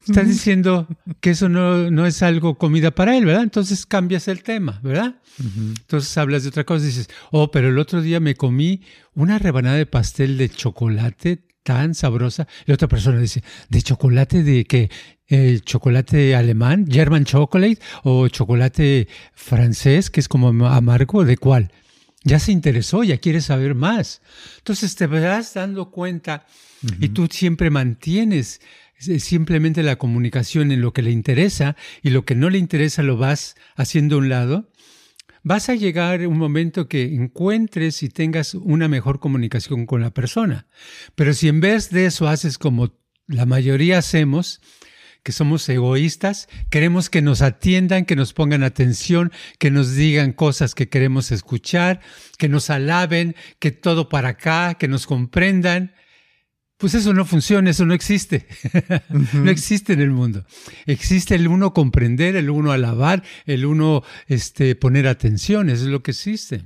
Estás 0.07 0.29
diciendo 0.29 0.87
que 1.21 1.31
eso 1.31 1.49
no, 1.49 1.91
no, 1.91 2.05
es 2.05 2.23
algo 2.23 2.59
comida 2.59 2.91
para 2.91 3.17
él, 3.17 3.25
¿verdad? 3.25 3.43
Entonces 3.43 3.87
cambias 3.87 4.29
el 4.29 4.43
tema, 4.43 4.81
¿verdad? 4.83 5.15
Entonces 5.39 6.17
hablas 6.19 6.43
de 6.43 6.51
otra 6.51 6.65
cosa 6.65 6.85
y 6.85 6.89
dices, 6.89 7.09
oh, 7.31 7.51
pero 7.51 7.69
el 7.69 7.79
otro 7.79 8.03
día 8.03 8.21
me 8.21 8.35
comí 8.35 8.83
una 9.15 9.39
rebanada 9.39 9.77
de 9.77 9.87
pastel 9.87 10.37
de 10.37 10.51
chocolate 10.51 11.47
tan 11.63 11.95
sabrosa. 11.95 12.49
Y 12.67 12.71
la 12.71 12.75
otra 12.75 12.89
persona 12.89 13.19
dice, 13.19 13.43
¿de 13.69 13.83
chocolate 13.83 14.43
de 14.43 14.65
qué? 14.65 14.91
¿El 15.31 15.63
chocolate 15.63 16.35
alemán, 16.35 16.87
German 16.91 17.25
chocolate, 17.25 17.79
o 18.03 18.29
chocolate 18.29 19.09
francés, 19.33 20.11
que 20.11 20.21
es 20.21 20.29
como 20.29 20.49
amargo? 20.67 21.25
¿De 21.25 21.39
cuál? 21.39 21.71
ya 22.23 22.39
se 22.39 22.53
interesó, 22.53 23.03
ya 23.03 23.19
quiere 23.19 23.41
saber 23.41 23.75
más. 23.75 24.21
Entonces 24.59 24.95
te 24.95 25.07
vas 25.07 25.55
dando 25.55 25.91
cuenta 25.91 26.47
y 27.01 27.09
tú 27.09 27.29
siempre 27.31 27.71
mantienes 27.71 28.61
eh, 29.07 29.21
simplemente 29.21 29.83
la 29.83 29.97
comunicación 29.97 30.73
en 30.73 30.83
lo 30.83 30.93
que 30.93 31.03
le 31.03 31.11
interesa 31.11 31.77
y 32.03 32.11
lo 32.11 32.25
que 32.25 32.35
no 32.35 32.51
le 32.51 32.59
interesa 32.59 33.03
lo 33.03 33.17
vas 33.17 33.57
haciendo 33.75 34.17
a 34.17 34.19
un 34.19 34.29
lado. 34.29 34.71
Vas 35.43 35.71
a 35.71 35.75
llegar 35.75 36.27
un 36.27 36.37
momento 36.37 36.87
que 36.87 37.15
encuentres 37.15 38.03
y 38.03 38.11
tengas 38.11 38.53
una 38.53 38.89
mejor 38.89 39.21
comunicación 39.21 39.87
con 39.87 40.03
la 40.03 40.13
persona. 40.13 40.67
Pero 41.15 41.33
si 41.33 41.49
en 41.49 41.61
vez 41.61 41.89
de 41.89 42.05
eso 42.05 42.29
haces 42.29 42.59
como 42.59 42.93
la 43.27 43.47
mayoría 43.47 43.97
hacemos, 43.97 44.61
que 45.23 45.33
somos 45.33 45.69
egoístas, 45.69 46.49
queremos 46.71 47.11
que 47.11 47.23
nos 47.23 47.43
atiendan, 47.43 48.05
que 48.05 48.17
nos 48.17 48.33
pongan 48.33 48.63
atención, 48.63 49.33
que 49.59 49.71
nos 49.71 49.95
digan 49.95 50.33
cosas 50.33 50.75
que 50.75 50.89
queremos 50.89 51.31
escuchar, 51.33 52.01
que 52.39 52.49
nos 52.49 52.71
alaben, 52.71 53.37
que 53.59 53.71
todo 53.71 54.09
para 54.09 54.31
acá, 54.31 54.75
que 54.75 54.89
nos 54.89 55.07
comprendan. 55.07 55.95
Pues 56.79 56.95
eso 56.95 57.13
no 57.13 57.27
funciona, 57.27 57.71
eso 57.71 57.85
no 57.85 57.93
existe. 57.93 58.47
no 59.35 59.51
existe 59.51 59.93
en 59.93 60.01
el 60.01 60.11
mundo. 60.11 60.47
Existe 60.87 61.35
el 61.35 61.47
uno 61.47 61.75
comprender, 61.75 62.37
el 62.37 62.49
uno 62.49 62.73
alabar, 62.73 63.23
el 63.45 63.67
uno 63.67 64.03
este, 64.27 64.75
poner 64.75 65.07
atención, 65.07 65.69
eso 65.69 65.85
es 65.85 65.91
lo 65.91 66.03
que 66.03 66.13
existe. 66.13 66.65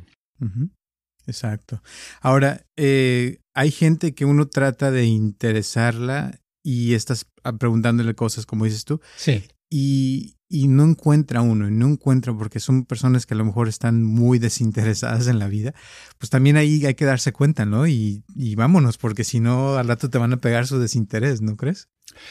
Exacto. 1.26 1.82
Ahora, 2.20 2.64
eh, 2.76 3.38
hay 3.54 3.70
gente 3.70 4.14
que 4.14 4.24
uno 4.24 4.46
trata 4.46 4.90
de 4.90 5.06
interesarla 5.06 6.40
y 6.64 6.94
estás 6.94 7.26
preguntándole 7.60 8.14
cosas, 8.14 8.46
como 8.46 8.64
dices 8.64 8.84
tú. 8.84 9.00
Sí. 9.16 9.44
Y, 9.70 10.36
y 10.48 10.68
no 10.68 10.84
encuentra 10.84 11.42
uno, 11.42 11.70
no 11.70 11.88
encuentra 11.88 12.32
porque 12.36 12.58
son 12.58 12.84
personas 12.84 13.26
que 13.26 13.34
a 13.34 13.36
lo 13.36 13.44
mejor 13.44 13.68
están 13.68 14.02
muy 14.02 14.38
desinteresadas 14.38 15.26
en 15.28 15.38
la 15.38 15.48
vida, 15.48 15.74
pues 16.18 16.30
también 16.30 16.56
ahí 16.56 16.84
hay 16.86 16.94
que 16.94 17.04
darse 17.04 17.32
cuenta, 17.32 17.66
¿no? 17.66 17.86
Y, 17.86 18.24
y 18.34 18.54
vámonos, 18.54 18.96
porque 18.96 19.24
si 19.24 19.40
no, 19.40 19.76
al 19.76 19.88
rato 19.88 20.08
te 20.08 20.18
van 20.18 20.32
a 20.32 20.40
pegar 20.40 20.66
su 20.66 20.78
desinterés, 20.78 21.42
¿no 21.42 21.56
crees? 21.56 21.88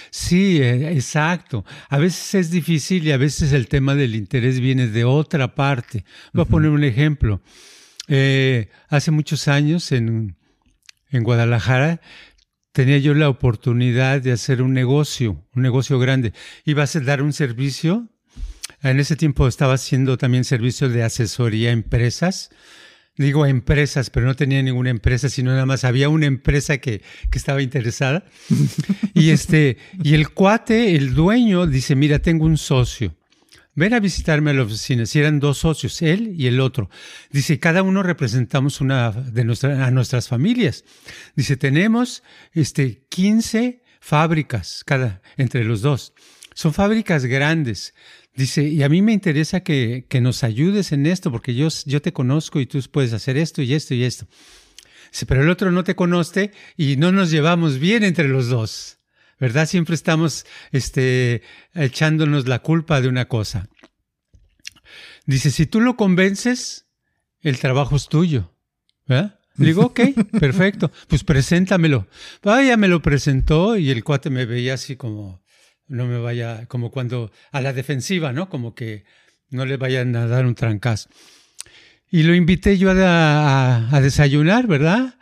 Sí, 0.09 0.61
eh, 0.61 0.93
exacto. 0.93 1.63
A 1.89 1.97
veces 1.97 2.33
es 2.35 2.49
difícil 2.51 3.05
y 3.05 3.11
a 3.11 3.17
veces 3.17 3.51
el 3.53 3.67
tema 3.67 3.93
del 3.93 4.15
interés 4.15 4.59
viene 4.59 4.87
de 4.87 5.03
otra 5.03 5.53
parte. 5.53 6.05
Voy 6.33 6.43
a 6.43 6.49
poner 6.49 6.71
un 6.71 6.83
ejemplo. 6.83 7.41
Eh, 8.07 8.69
hace 8.89 9.11
muchos 9.11 9.47
años 9.47 9.91
en, 9.91 10.37
en 11.09 11.23
Guadalajara 11.23 12.01
tenía 12.73 12.97
yo 12.97 13.13
la 13.13 13.29
oportunidad 13.29 14.21
de 14.21 14.33
hacer 14.33 14.61
un 14.61 14.73
negocio, 14.73 15.41
un 15.55 15.61
negocio 15.61 15.99
grande. 15.99 16.33
Iba 16.65 16.83
a 16.83 16.99
dar 16.99 17.21
un 17.21 17.31
servicio. 17.31 18.09
En 18.81 18.99
ese 18.99 19.15
tiempo 19.15 19.47
estaba 19.47 19.75
haciendo 19.75 20.17
también 20.17 20.43
servicio 20.43 20.89
de 20.89 21.03
asesoría 21.03 21.69
a 21.69 21.73
empresas. 21.73 22.49
Digo 23.15 23.43
a 23.43 23.49
empresas, 23.49 24.09
pero 24.09 24.25
no 24.25 24.35
tenía 24.35 24.61
ninguna 24.63 24.89
empresa, 24.89 25.29
sino 25.29 25.51
nada 25.51 25.67
más 25.67 25.83
había 25.83 26.09
una 26.09 26.25
empresa 26.25 26.79
que, 26.79 27.03
que 27.29 27.37
estaba 27.37 27.61
interesada. 27.61 28.25
y 29.13 29.29
este, 29.29 29.77
y 30.03 30.15
el 30.15 30.29
cuate, 30.29 30.95
el 30.95 31.13
dueño, 31.13 31.67
dice, 31.67 31.95
mira, 31.95 32.19
tengo 32.19 32.45
un 32.45 32.57
socio 32.57 33.15
ven 33.75 33.93
a 33.93 33.99
visitarme 33.99 34.51
a 34.51 34.53
la 34.53 34.63
oficina. 34.63 35.05
Si 35.05 35.19
eran 35.19 35.39
dos 35.39 35.59
socios, 35.59 36.01
él 36.01 36.33
y 36.37 36.47
el 36.47 36.59
otro. 36.59 36.89
Dice, 37.31 37.59
cada 37.59 37.83
uno 37.83 38.03
representamos 38.03 38.81
una 38.81 39.11
de 39.11 39.43
nuestra, 39.43 39.85
a 39.85 39.91
nuestras 39.91 40.27
familias. 40.27 40.83
Dice, 41.35 41.57
tenemos 41.57 42.23
este, 42.53 43.05
15 43.09 43.83
fábricas 43.99 44.83
cada, 44.85 45.21
entre 45.37 45.63
los 45.63 45.81
dos. 45.81 46.13
Son 46.53 46.73
fábricas 46.73 47.25
grandes. 47.25 47.93
Dice, 48.35 48.63
y 48.63 48.83
a 48.83 48.89
mí 48.89 49.01
me 49.01 49.13
interesa 49.13 49.61
que, 49.61 50.05
que 50.09 50.21
nos 50.21 50.43
ayudes 50.43 50.91
en 50.91 51.05
esto, 51.05 51.31
porque 51.31 51.55
yo, 51.55 51.67
yo 51.85 52.01
te 52.01 52.13
conozco 52.13 52.59
y 52.59 52.65
tú 52.65 52.79
puedes 52.91 53.13
hacer 53.13 53.37
esto 53.37 53.61
y 53.61 53.73
esto 53.73 53.93
y 53.93 54.03
esto. 54.03 54.27
Dice, 55.11 55.25
pero 55.27 55.43
el 55.43 55.49
otro 55.49 55.71
no 55.71 55.83
te 55.83 55.95
conoce 55.95 56.51
y 56.75 56.97
no 56.97 57.11
nos 57.11 57.29
llevamos 57.29 57.77
bien 57.77 58.03
entre 58.03 58.27
los 58.27 58.49
dos. 58.49 58.97
¿Verdad? 59.43 59.65
Siempre 59.65 59.93
estamos 59.93 60.45
este, 60.71 61.41
echándonos 61.73 62.47
la 62.47 62.59
culpa 62.59 63.01
de 63.01 63.09
una 63.09 63.27
cosa. 63.27 63.67
Dice, 65.25 65.51
si 65.51 65.65
tú 65.65 65.81
lo 65.81 65.97
convences, 65.97 66.87
el 67.41 67.59
trabajo 67.59 67.97
es 67.97 68.07
tuyo. 68.07 68.55
¿verdad? 69.05 69.41
Le 69.57 69.65
digo, 69.65 69.87
ok, 69.87 69.99
perfecto, 70.39 70.93
pues 71.09 71.25
preséntamelo. 71.25 72.07
Vaya, 72.41 72.77
me 72.77 72.87
lo 72.87 73.01
presentó 73.01 73.75
y 73.75 73.91
el 73.91 74.05
cuate 74.05 74.29
me 74.29 74.45
veía 74.45 74.75
así 74.75 74.95
como, 74.95 75.43
no 75.87 76.05
me 76.05 76.19
vaya, 76.19 76.65
como 76.67 76.89
cuando 76.89 77.29
a 77.51 77.59
la 77.59 77.73
defensiva, 77.73 78.31
¿no? 78.31 78.47
Como 78.47 78.73
que 78.73 79.03
no 79.49 79.65
le 79.65 79.75
vayan 79.75 80.15
a 80.15 80.25
dar 80.25 80.45
un 80.45 80.55
trancazo. 80.55 81.09
Y 82.09 82.23
lo 82.23 82.33
invité 82.33 82.77
yo 82.77 82.91
a, 82.91 83.93
a, 83.93 83.99
desayunar, 83.99 84.67
¿verdad? 84.67 85.15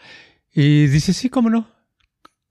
Y 0.54 0.86
dice, 0.86 1.12
sí, 1.12 1.28
cómo 1.28 1.50
no. 1.50 1.71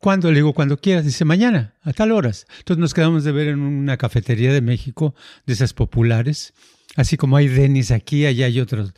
¿Cuándo? 0.01 0.31
Le 0.31 0.37
digo, 0.37 0.55
cuando 0.55 0.79
quieras. 0.79 1.05
Dice, 1.05 1.27
mañana, 1.27 1.75
a 1.83 1.93
tal 1.93 2.11
horas. 2.13 2.47
Entonces 2.59 2.81
nos 2.81 2.95
quedamos 2.95 3.23
de 3.23 3.33
ver 3.33 3.49
en 3.49 3.61
una 3.61 3.99
cafetería 3.99 4.51
de 4.51 4.63
México, 4.63 5.15
de 5.45 5.53
esas 5.53 5.75
populares. 5.75 6.55
Así 6.97 7.19
como 7.19 7.37
hay 7.37 7.49
Denis 7.49 7.91
aquí, 7.91 8.25
allá 8.25 8.47
hay 8.47 8.61
otro 8.61 8.91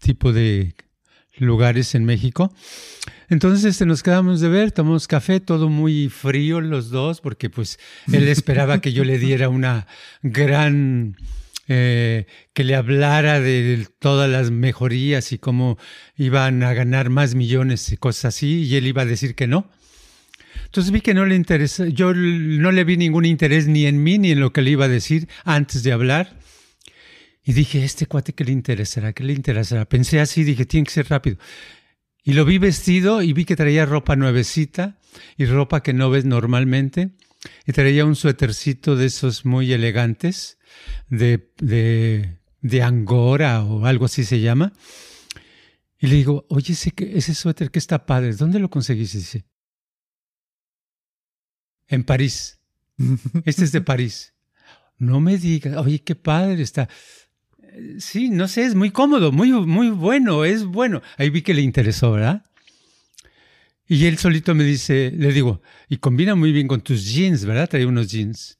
tipo 0.00 0.32
de 0.32 0.74
lugares 1.36 1.94
en 1.94 2.06
México. 2.06 2.54
Entonces 3.28 3.64
este, 3.64 3.84
nos 3.84 4.02
quedamos 4.02 4.40
de 4.40 4.48
ver, 4.48 4.72
tomamos 4.72 5.06
café, 5.06 5.40
todo 5.40 5.68
muy 5.68 6.08
frío 6.08 6.62
los 6.62 6.88
dos, 6.88 7.20
porque 7.20 7.50
pues 7.50 7.78
él 8.10 8.26
esperaba 8.28 8.80
que 8.80 8.92
yo 8.92 9.04
le 9.04 9.18
diera 9.18 9.48
una 9.48 9.86
gran... 10.22 11.16
Eh, 11.68 12.26
que 12.52 12.62
le 12.62 12.76
hablara 12.76 13.40
de 13.40 13.88
todas 13.98 14.30
las 14.30 14.52
mejorías 14.52 15.32
y 15.32 15.38
cómo 15.38 15.78
iban 16.16 16.62
a 16.62 16.72
ganar 16.74 17.10
más 17.10 17.34
millones 17.34 17.90
y 17.90 17.96
cosas 17.96 18.26
así, 18.26 18.62
y 18.62 18.76
él 18.76 18.86
iba 18.86 19.02
a 19.02 19.06
decir 19.06 19.34
que 19.34 19.48
no. 19.48 19.68
Entonces 20.66 20.92
vi 20.92 21.00
que 21.00 21.14
no 21.14 21.24
le 21.24 21.34
interesa, 21.34 21.86
yo 21.86 22.12
no 22.14 22.70
le 22.70 22.84
vi 22.84 22.96
ningún 22.96 23.24
interés 23.24 23.66
ni 23.66 23.86
en 23.86 24.02
mí 24.02 24.18
ni 24.18 24.32
en 24.32 24.40
lo 24.40 24.52
que 24.52 24.62
le 24.62 24.72
iba 24.72 24.84
a 24.84 24.88
decir 24.88 25.28
antes 25.44 25.82
de 25.82 25.92
hablar. 25.92 26.38
Y 27.44 27.52
dije, 27.52 27.84
este 27.84 28.06
cuate, 28.06 28.34
¿qué 28.34 28.44
le 28.44 28.52
interesará? 28.52 29.12
¿Qué 29.12 29.22
le 29.22 29.32
interesará? 29.32 29.88
Pensé 29.88 30.20
así, 30.20 30.42
dije, 30.42 30.66
tiene 30.66 30.84
que 30.84 30.92
ser 30.92 31.08
rápido. 31.08 31.38
Y 32.24 32.32
lo 32.32 32.44
vi 32.44 32.58
vestido 32.58 33.22
y 33.22 33.32
vi 33.32 33.44
que 33.44 33.54
traía 33.54 33.86
ropa 33.86 34.16
nuevecita 34.16 34.98
y 35.36 35.44
ropa 35.44 35.82
que 35.82 35.92
no 35.92 36.10
ves 36.10 36.24
normalmente. 36.24 37.10
Y 37.64 37.72
traía 37.72 38.04
un 38.04 38.16
suétercito 38.16 38.96
de 38.96 39.06
esos 39.06 39.44
muy 39.44 39.72
elegantes, 39.72 40.58
de, 41.08 41.52
de, 41.58 42.38
de 42.60 42.82
angora 42.82 43.62
o 43.62 43.86
algo 43.86 44.06
así 44.06 44.24
se 44.24 44.40
llama. 44.40 44.72
Y 46.00 46.08
le 46.08 46.16
digo, 46.16 46.46
oye, 46.48 46.72
ese, 46.72 46.92
ese 46.98 47.34
suéter 47.34 47.70
que 47.70 47.78
está 47.78 48.06
padre, 48.06 48.34
¿dónde 48.34 48.58
lo 48.58 48.70
conseguiste? 48.70 49.18
Dice, 49.18 49.44
en 51.88 52.04
París. 52.04 52.60
Este 53.44 53.64
es 53.64 53.72
de 53.72 53.80
París. 53.82 54.34
No 54.98 55.20
me 55.20 55.36
digas, 55.36 55.76
oye, 55.76 56.02
qué 56.02 56.14
padre 56.14 56.62
está 56.62 56.88
sí, 57.98 58.30
no 58.30 58.48
sé, 58.48 58.64
es 58.64 58.74
muy 58.74 58.90
cómodo, 58.90 59.32
muy, 59.32 59.52
muy 59.52 59.90
bueno, 59.90 60.44
es 60.44 60.64
bueno. 60.64 61.02
Ahí 61.16 61.30
vi 61.30 61.42
que 61.42 61.54
le 61.54 61.62
interesó, 61.62 62.12
¿verdad? 62.12 62.44
Y 63.88 64.06
él 64.06 64.18
solito 64.18 64.54
me 64.54 64.64
dice, 64.64 65.12
le 65.14 65.32
digo, 65.32 65.62
y 65.88 65.98
combina 65.98 66.34
muy 66.34 66.52
bien 66.52 66.66
con 66.66 66.80
tus 66.80 67.04
jeans, 67.04 67.44
¿verdad? 67.44 67.68
Trae 67.68 67.86
unos 67.86 68.08
jeans. 68.08 68.58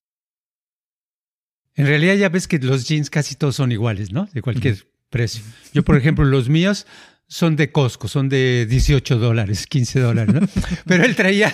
En 1.74 1.86
realidad 1.86 2.14
ya 2.14 2.28
ves 2.28 2.46
que 2.46 2.58
los 2.58 2.88
jeans 2.88 3.10
casi 3.10 3.34
todos 3.34 3.56
son 3.56 3.72
iguales, 3.72 4.12
¿no? 4.12 4.28
De 4.32 4.40
cualquier 4.40 4.86
precio. 5.10 5.42
Yo, 5.72 5.82
por 5.82 5.96
ejemplo, 5.96 6.24
los 6.24 6.48
míos 6.48 6.86
son 7.28 7.56
de 7.56 7.72
Costco, 7.72 8.08
son 8.08 8.28
de 8.28 8.66
18 8.66 9.18
dólares, 9.18 9.66
15 9.66 10.00
dólares, 10.00 10.34
¿no? 10.34 10.48
Pero 10.86 11.04
él 11.04 11.16
traía 11.16 11.52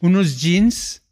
unos 0.00 0.40
jeans 0.40 1.02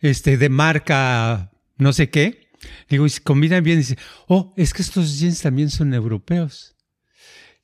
este, 0.00 0.36
de 0.36 0.48
marca 0.48 1.50
no 1.78 1.92
sé 1.92 2.10
qué, 2.10 2.42
Digo, 2.88 3.06
y 3.06 3.10
se 3.10 3.20
combinan 3.20 3.64
bien. 3.64 3.78
Dice, 3.78 3.98
oh, 4.28 4.52
es 4.56 4.72
que 4.72 4.82
estos 4.82 5.18
jeans 5.18 5.40
también 5.40 5.70
son 5.70 5.94
europeos. 5.94 6.76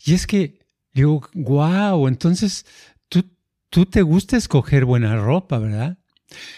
Y 0.04 0.14
es 0.14 0.26
que, 0.26 0.60
digo, 0.92 1.28
wow, 1.34 2.08
entonces 2.08 2.66
tú, 3.08 3.24
tú 3.70 3.86
te 3.86 4.02
gusta 4.02 4.36
escoger 4.36 4.84
buena 4.84 5.16
ropa, 5.16 5.58
¿verdad? 5.58 5.98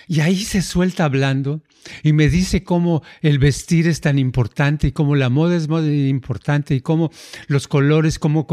Y 0.06 0.20
ahí 0.20 0.36
se 0.36 0.62
suelta 0.62 1.04
hablando 1.04 1.62
y 2.02 2.12
me 2.12 2.28
dice 2.28 2.62
cómo 2.62 3.02
el 3.22 3.38
vestir 3.38 3.86
es 3.86 4.00
tan 4.00 4.18
importante 4.18 4.88
y 4.88 4.92
cómo 4.92 5.16
la 5.16 5.28
moda 5.28 5.56
es 5.56 5.68
muy 5.68 6.08
importante 6.08 6.74
y 6.74 6.80
cómo 6.80 7.10
los 7.46 7.68
colores, 7.68 8.18
cómo, 8.18 8.46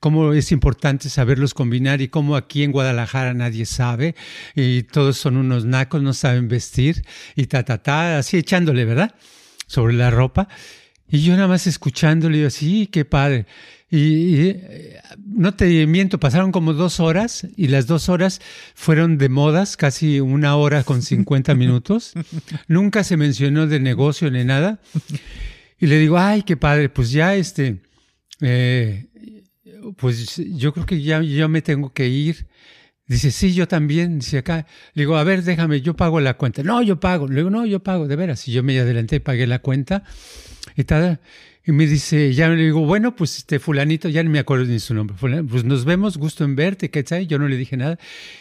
cómo 0.00 0.32
es 0.32 0.52
importante 0.52 1.08
saberlos 1.08 1.54
combinar 1.54 2.00
y 2.00 2.08
cómo 2.08 2.36
aquí 2.36 2.62
en 2.62 2.72
Guadalajara 2.72 3.34
nadie 3.34 3.66
sabe 3.66 4.14
y 4.54 4.82
todos 4.84 5.16
son 5.16 5.36
unos 5.36 5.64
nacos, 5.64 6.02
no 6.02 6.12
saben 6.12 6.48
vestir 6.48 7.04
y 7.36 7.46
ta, 7.46 7.64
ta, 7.64 7.82
ta, 7.82 8.18
así 8.18 8.36
echándole, 8.36 8.84
¿verdad? 8.84 9.14
Sobre 9.66 9.94
la 9.94 10.10
ropa. 10.10 10.48
Y 11.08 11.22
yo 11.22 11.34
nada 11.34 11.48
más 11.48 11.66
escuchándole, 11.66 12.38
digo, 12.38 12.50
sí, 12.50 12.88
qué 12.90 13.04
padre. 13.04 13.46
Y, 13.94 14.56
no 15.26 15.54
te 15.54 15.86
miento, 15.86 16.18
pasaron 16.18 16.50
como 16.50 16.72
dos 16.72 16.98
horas 16.98 17.46
y 17.56 17.68
las 17.68 17.86
dos 17.86 18.08
horas 18.08 18.40
fueron 18.74 19.18
de 19.18 19.28
modas, 19.28 19.76
casi 19.76 20.18
una 20.18 20.56
hora 20.56 20.82
con 20.82 21.02
50 21.02 21.54
minutos. 21.54 22.14
Nunca 22.68 23.04
se 23.04 23.18
mencionó 23.18 23.66
de 23.66 23.80
negocio 23.80 24.30
ni 24.30 24.44
nada. 24.44 24.80
Y 25.78 25.88
le 25.88 25.98
digo, 25.98 26.16
ay, 26.16 26.42
qué 26.42 26.56
padre, 26.56 26.88
pues 26.88 27.10
ya 27.10 27.34
este, 27.34 27.82
eh, 28.40 29.08
pues 29.98 30.36
yo 30.36 30.72
creo 30.72 30.86
que 30.86 31.02
ya 31.02 31.20
yo 31.20 31.50
me 31.50 31.60
tengo 31.60 31.92
que 31.92 32.08
ir. 32.08 32.46
Dice, 33.06 33.30
sí, 33.30 33.52
yo 33.52 33.68
también. 33.68 34.20
Dice 34.20 34.38
acá, 34.38 34.66
le 34.94 35.02
digo, 35.02 35.18
a 35.18 35.24
ver, 35.24 35.42
déjame, 35.42 35.82
yo 35.82 35.94
pago 35.94 36.18
la 36.20 36.38
cuenta. 36.38 36.62
No, 36.62 36.80
yo 36.80 36.98
pago. 36.98 37.28
Le 37.28 37.36
digo, 37.36 37.50
no, 37.50 37.66
yo 37.66 37.82
pago, 37.82 38.08
de 38.08 38.16
veras. 38.16 38.48
Y 38.48 38.52
yo 38.52 38.62
me 38.62 38.78
adelanté, 38.78 39.20
pagué 39.20 39.46
la 39.46 39.58
cuenta 39.58 40.04
y 40.76 40.84
tal. 40.84 41.20
Y 41.64 41.72
me 41.72 41.86
dice, 41.86 42.32
ya 42.34 42.48
le 42.48 42.62
digo, 42.62 42.84
bueno, 42.84 43.14
pues 43.14 43.38
este 43.38 43.60
fulanito, 43.60 44.08
ya 44.08 44.22
no 44.22 44.30
me 44.30 44.40
acuerdo 44.40 44.64
ni 44.64 44.80
su 44.80 44.94
nombre, 44.94 45.16
pues 45.18 45.64
nos 45.64 45.84
vemos, 45.84 46.18
gusto 46.18 46.44
en 46.44 46.56
verte, 46.56 46.90
¿qué 46.90 47.04
tal? 47.04 47.28
Yo 47.28 47.38
no 47.38 47.46
le 47.46 47.56
dije 47.56 47.76
nada. 47.76 47.98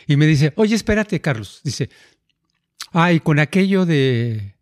Y 0.07 0.15
me 0.15 0.25
dice, 0.25 0.53
oye, 0.55 0.75
espérate, 0.75 1.21
Carlos. 1.21 1.61
Dice, 1.63 1.89
ay, 2.91 3.19
con 3.19 3.39
aquello 3.39 3.85
de 3.85 4.55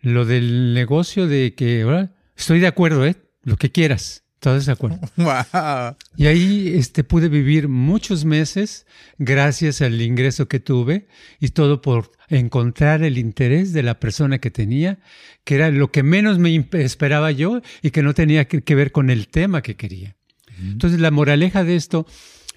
lo 0.00 0.24
del 0.24 0.72
negocio 0.72 1.26
de 1.26 1.54
que, 1.54 1.82
ahora 1.82 2.14
estoy 2.36 2.60
de 2.60 2.66
acuerdo, 2.66 3.04
¿eh? 3.04 3.16
Lo 3.42 3.56
que 3.56 3.70
quieras. 3.70 4.25
¿Estás 4.46 4.66
de 4.66 4.72
acuerdo? 4.72 5.00
Y 6.16 6.26
ahí 6.26 6.72
este, 6.76 7.02
pude 7.02 7.28
vivir 7.28 7.68
muchos 7.68 8.24
meses 8.24 8.86
gracias 9.18 9.82
al 9.82 10.00
ingreso 10.00 10.46
que 10.46 10.60
tuve 10.60 11.08
y 11.40 11.48
todo 11.48 11.82
por 11.82 12.12
encontrar 12.28 13.02
el 13.02 13.18
interés 13.18 13.72
de 13.72 13.82
la 13.82 13.98
persona 13.98 14.38
que 14.38 14.52
tenía, 14.52 14.98
que 15.44 15.56
era 15.56 15.70
lo 15.70 15.90
que 15.90 16.04
menos 16.04 16.38
me 16.38 16.64
esperaba 16.74 17.32
yo 17.32 17.60
y 17.82 17.90
que 17.90 18.02
no 18.02 18.14
tenía 18.14 18.46
que, 18.46 18.74
ver 18.74 18.92
con 18.92 19.10
el 19.10 19.26
tema 19.28 19.62
que 19.62 19.74
quería. 19.74 20.16
Entonces 20.58 21.00
la 21.00 21.10
moraleja 21.10 21.64
de 21.64 21.74
esto 21.74 22.06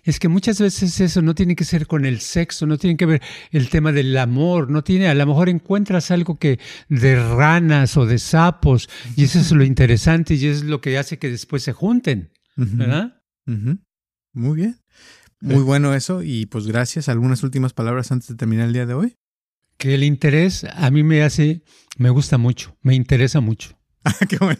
es 0.09 0.19
que 0.19 0.27
muchas 0.27 0.59
veces 0.59 0.99
eso 0.99 1.21
no 1.21 1.35
tiene 1.35 1.55
que 1.55 1.63
ser 1.63 1.87
con 1.87 2.05
el 2.05 2.19
sexo, 2.19 2.65
no 2.65 2.77
tiene 2.77 2.97
que 2.97 3.05
ver 3.05 3.21
el 3.51 3.69
tema 3.69 3.91
del 3.91 4.17
amor, 4.17 4.69
no 4.69 4.83
tiene, 4.83 5.07
a 5.07 5.13
lo 5.13 5.25
mejor 5.25 5.49
encuentras 5.49 6.11
algo 6.11 6.37
que 6.37 6.59
de 6.89 7.15
ranas 7.15 7.95
o 7.97 8.05
de 8.05 8.19
sapos 8.19 8.89
y 9.15 9.23
eso 9.23 9.39
es 9.39 9.51
lo 9.51 9.63
interesante 9.63 10.35
y 10.35 10.47
es 10.47 10.63
lo 10.63 10.81
que 10.81 10.97
hace 10.97 11.19
que 11.19 11.29
después 11.29 11.63
se 11.63 11.73
junten, 11.73 12.31
¿verdad? 12.55 13.21
Muy 14.33 14.55
bien. 14.55 14.77
Muy 15.41 15.63
bueno 15.63 15.93
eso 15.93 16.21
y 16.21 16.45
pues 16.45 16.67
gracias. 16.67 17.07
¿Algunas 17.07 17.43
últimas 17.43 17.73
palabras 17.73 18.11
antes 18.11 18.27
de 18.27 18.35
terminar 18.35 18.67
el 18.67 18.73
día 18.73 18.85
de 18.85 18.93
hoy? 18.93 19.17
Que 19.77 19.95
el 19.95 20.03
interés 20.03 20.65
a 20.65 20.91
mí 20.91 21.03
me 21.03 21.23
hace, 21.23 21.63
me 21.97 22.09
gusta 22.09 22.37
mucho, 22.37 22.77
me 22.81 22.95
interesa 22.95 23.39
mucho. 23.39 23.78
Ah, 24.05 24.15
qué 24.27 24.37
bueno. 24.37 24.57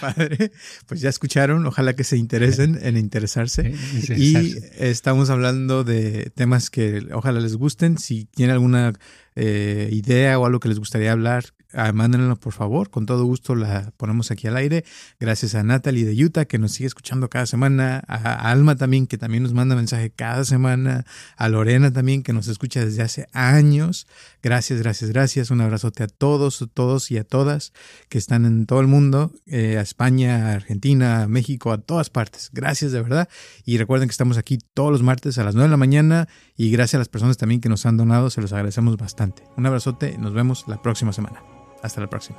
padre. 0.00 0.52
Pues 0.86 1.00
ya 1.00 1.08
escucharon, 1.08 1.64
ojalá 1.66 1.94
que 1.94 2.04
se 2.04 2.18
interesen 2.18 2.78
en 2.82 2.96
interesarse. 2.98 3.74
Y 4.16 4.56
estamos 4.76 5.30
hablando 5.30 5.82
de 5.82 6.30
temas 6.34 6.68
que 6.68 7.06
ojalá 7.12 7.40
les 7.40 7.56
gusten. 7.56 7.96
Si 7.96 8.26
tienen 8.26 8.52
alguna 8.54 8.92
eh, 9.36 9.88
idea 9.90 10.38
o 10.38 10.46
algo 10.46 10.60
que 10.60 10.68
les 10.68 10.78
gustaría 10.78 11.10
hablar, 11.10 11.44
ah, 11.72 11.92
mándenlo 11.92 12.36
por 12.36 12.52
favor. 12.52 12.90
Con 12.90 13.06
todo 13.06 13.24
gusto 13.24 13.54
la 13.54 13.92
ponemos 13.96 14.30
aquí 14.30 14.46
al 14.46 14.56
aire. 14.56 14.84
Gracias 15.18 15.54
a 15.54 15.62
Natalie 15.62 16.04
de 16.04 16.24
Utah 16.24 16.44
que 16.44 16.58
nos 16.58 16.72
sigue 16.72 16.86
escuchando 16.86 17.28
cada 17.28 17.46
semana. 17.46 18.02
A 18.06 18.50
Alma 18.50 18.76
también 18.76 19.06
que 19.06 19.18
también 19.18 19.42
nos 19.42 19.52
manda 19.52 19.74
mensaje 19.74 20.10
cada 20.10 20.44
semana. 20.44 21.04
A 21.36 21.48
Lorena 21.48 21.92
también 21.92 22.22
que 22.22 22.32
nos 22.32 22.48
escucha 22.48 22.84
desde 22.84 23.02
hace 23.02 23.26
años. 23.32 24.06
Gracias, 24.42 24.80
gracias, 24.80 25.10
gracias. 25.10 25.50
Un 25.50 25.60
abrazote 25.60 26.04
a 26.04 26.08
todos, 26.08 26.62
a 26.62 26.66
todos 26.66 27.10
y 27.10 27.18
a 27.18 27.24
todas 27.24 27.72
que 28.08 28.18
están 28.18 28.44
en 28.44 28.66
todo 28.66 28.80
el 28.80 28.86
mundo. 28.86 29.32
Eh, 29.46 29.78
a 29.78 29.80
España, 29.80 30.50
a 30.50 30.54
Argentina, 30.54 31.22
a 31.22 31.28
México, 31.28 31.72
a 31.72 31.78
todas 31.78 32.10
partes. 32.10 32.50
Gracias 32.52 32.92
de 32.92 33.02
verdad. 33.02 33.28
Y 33.64 33.78
recuerden 33.78 34.08
que 34.08 34.12
estamos 34.12 34.38
aquí 34.38 34.58
todos 34.74 34.92
los 34.92 35.02
martes 35.02 35.38
a 35.38 35.44
las 35.44 35.54
9 35.54 35.68
de 35.68 35.70
la 35.70 35.76
mañana. 35.76 36.28
Y 36.56 36.70
gracias 36.70 36.94
a 36.94 36.98
las 36.98 37.08
personas 37.08 37.36
también 37.36 37.60
que 37.60 37.68
nos 37.68 37.84
han 37.84 37.96
donado. 37.96 38.30
Se 38.30 38.40
los 38.40 38.52
agradecemos 38.52 38.96
bastante. 38.96 39.23
Un 39.56 39.66
abrazote 39.66 40.18
nos 40.18 40.32
vemos 40.32 40.64
la 40.66 40.80
próxima 40.82 41.12
semana. 41.12 41.42
Hasta 41.82 42.00
la 42.00 42.08
próxima. 42.08 42.38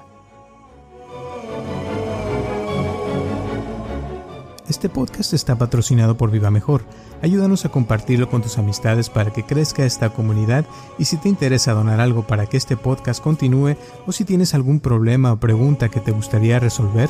Este 4.68 4.90
podcast 4.90 5.34
está 5.34 5.56
patrocinado 5.60 6.18
por 6.18 6.32
Viva 6.32 6.50
Mejor. 6.50 6.84
Ayúdanos 7.22 7.66
a 7.66 7.70
compartirlo 7.70 8.30
con 8.30 8.42
tus 8.42 8.58
amistades 8.58 9.12
para 9.12 9.32
que 9.32 9.44
crezca 9.44 9.86
esta 9.86 10.10
comunidad 10.10 10.66
y 10.98 11.06
si 11.06 11.18
te 11.18 11.30
interesa 11.30 11.74
donar 11.74 12.00
algo 12.00 12.26
para 12.26 12.48
que 12.48 12.58
este 12.58 12.76
podcast 12.76 13.22
continúe 13.24 13.76
o 14.08 14.12
si 14.12 14.26
tienes 14.26 14.56
algún 14.56 14.80
problema 14.80 15.34
o 15.34 15.40
pregunta 15.40 15.90
que 15.90 16.00
te 16.00 16.12
gustaría 16.12 16.60
resolver, 16.60 17.10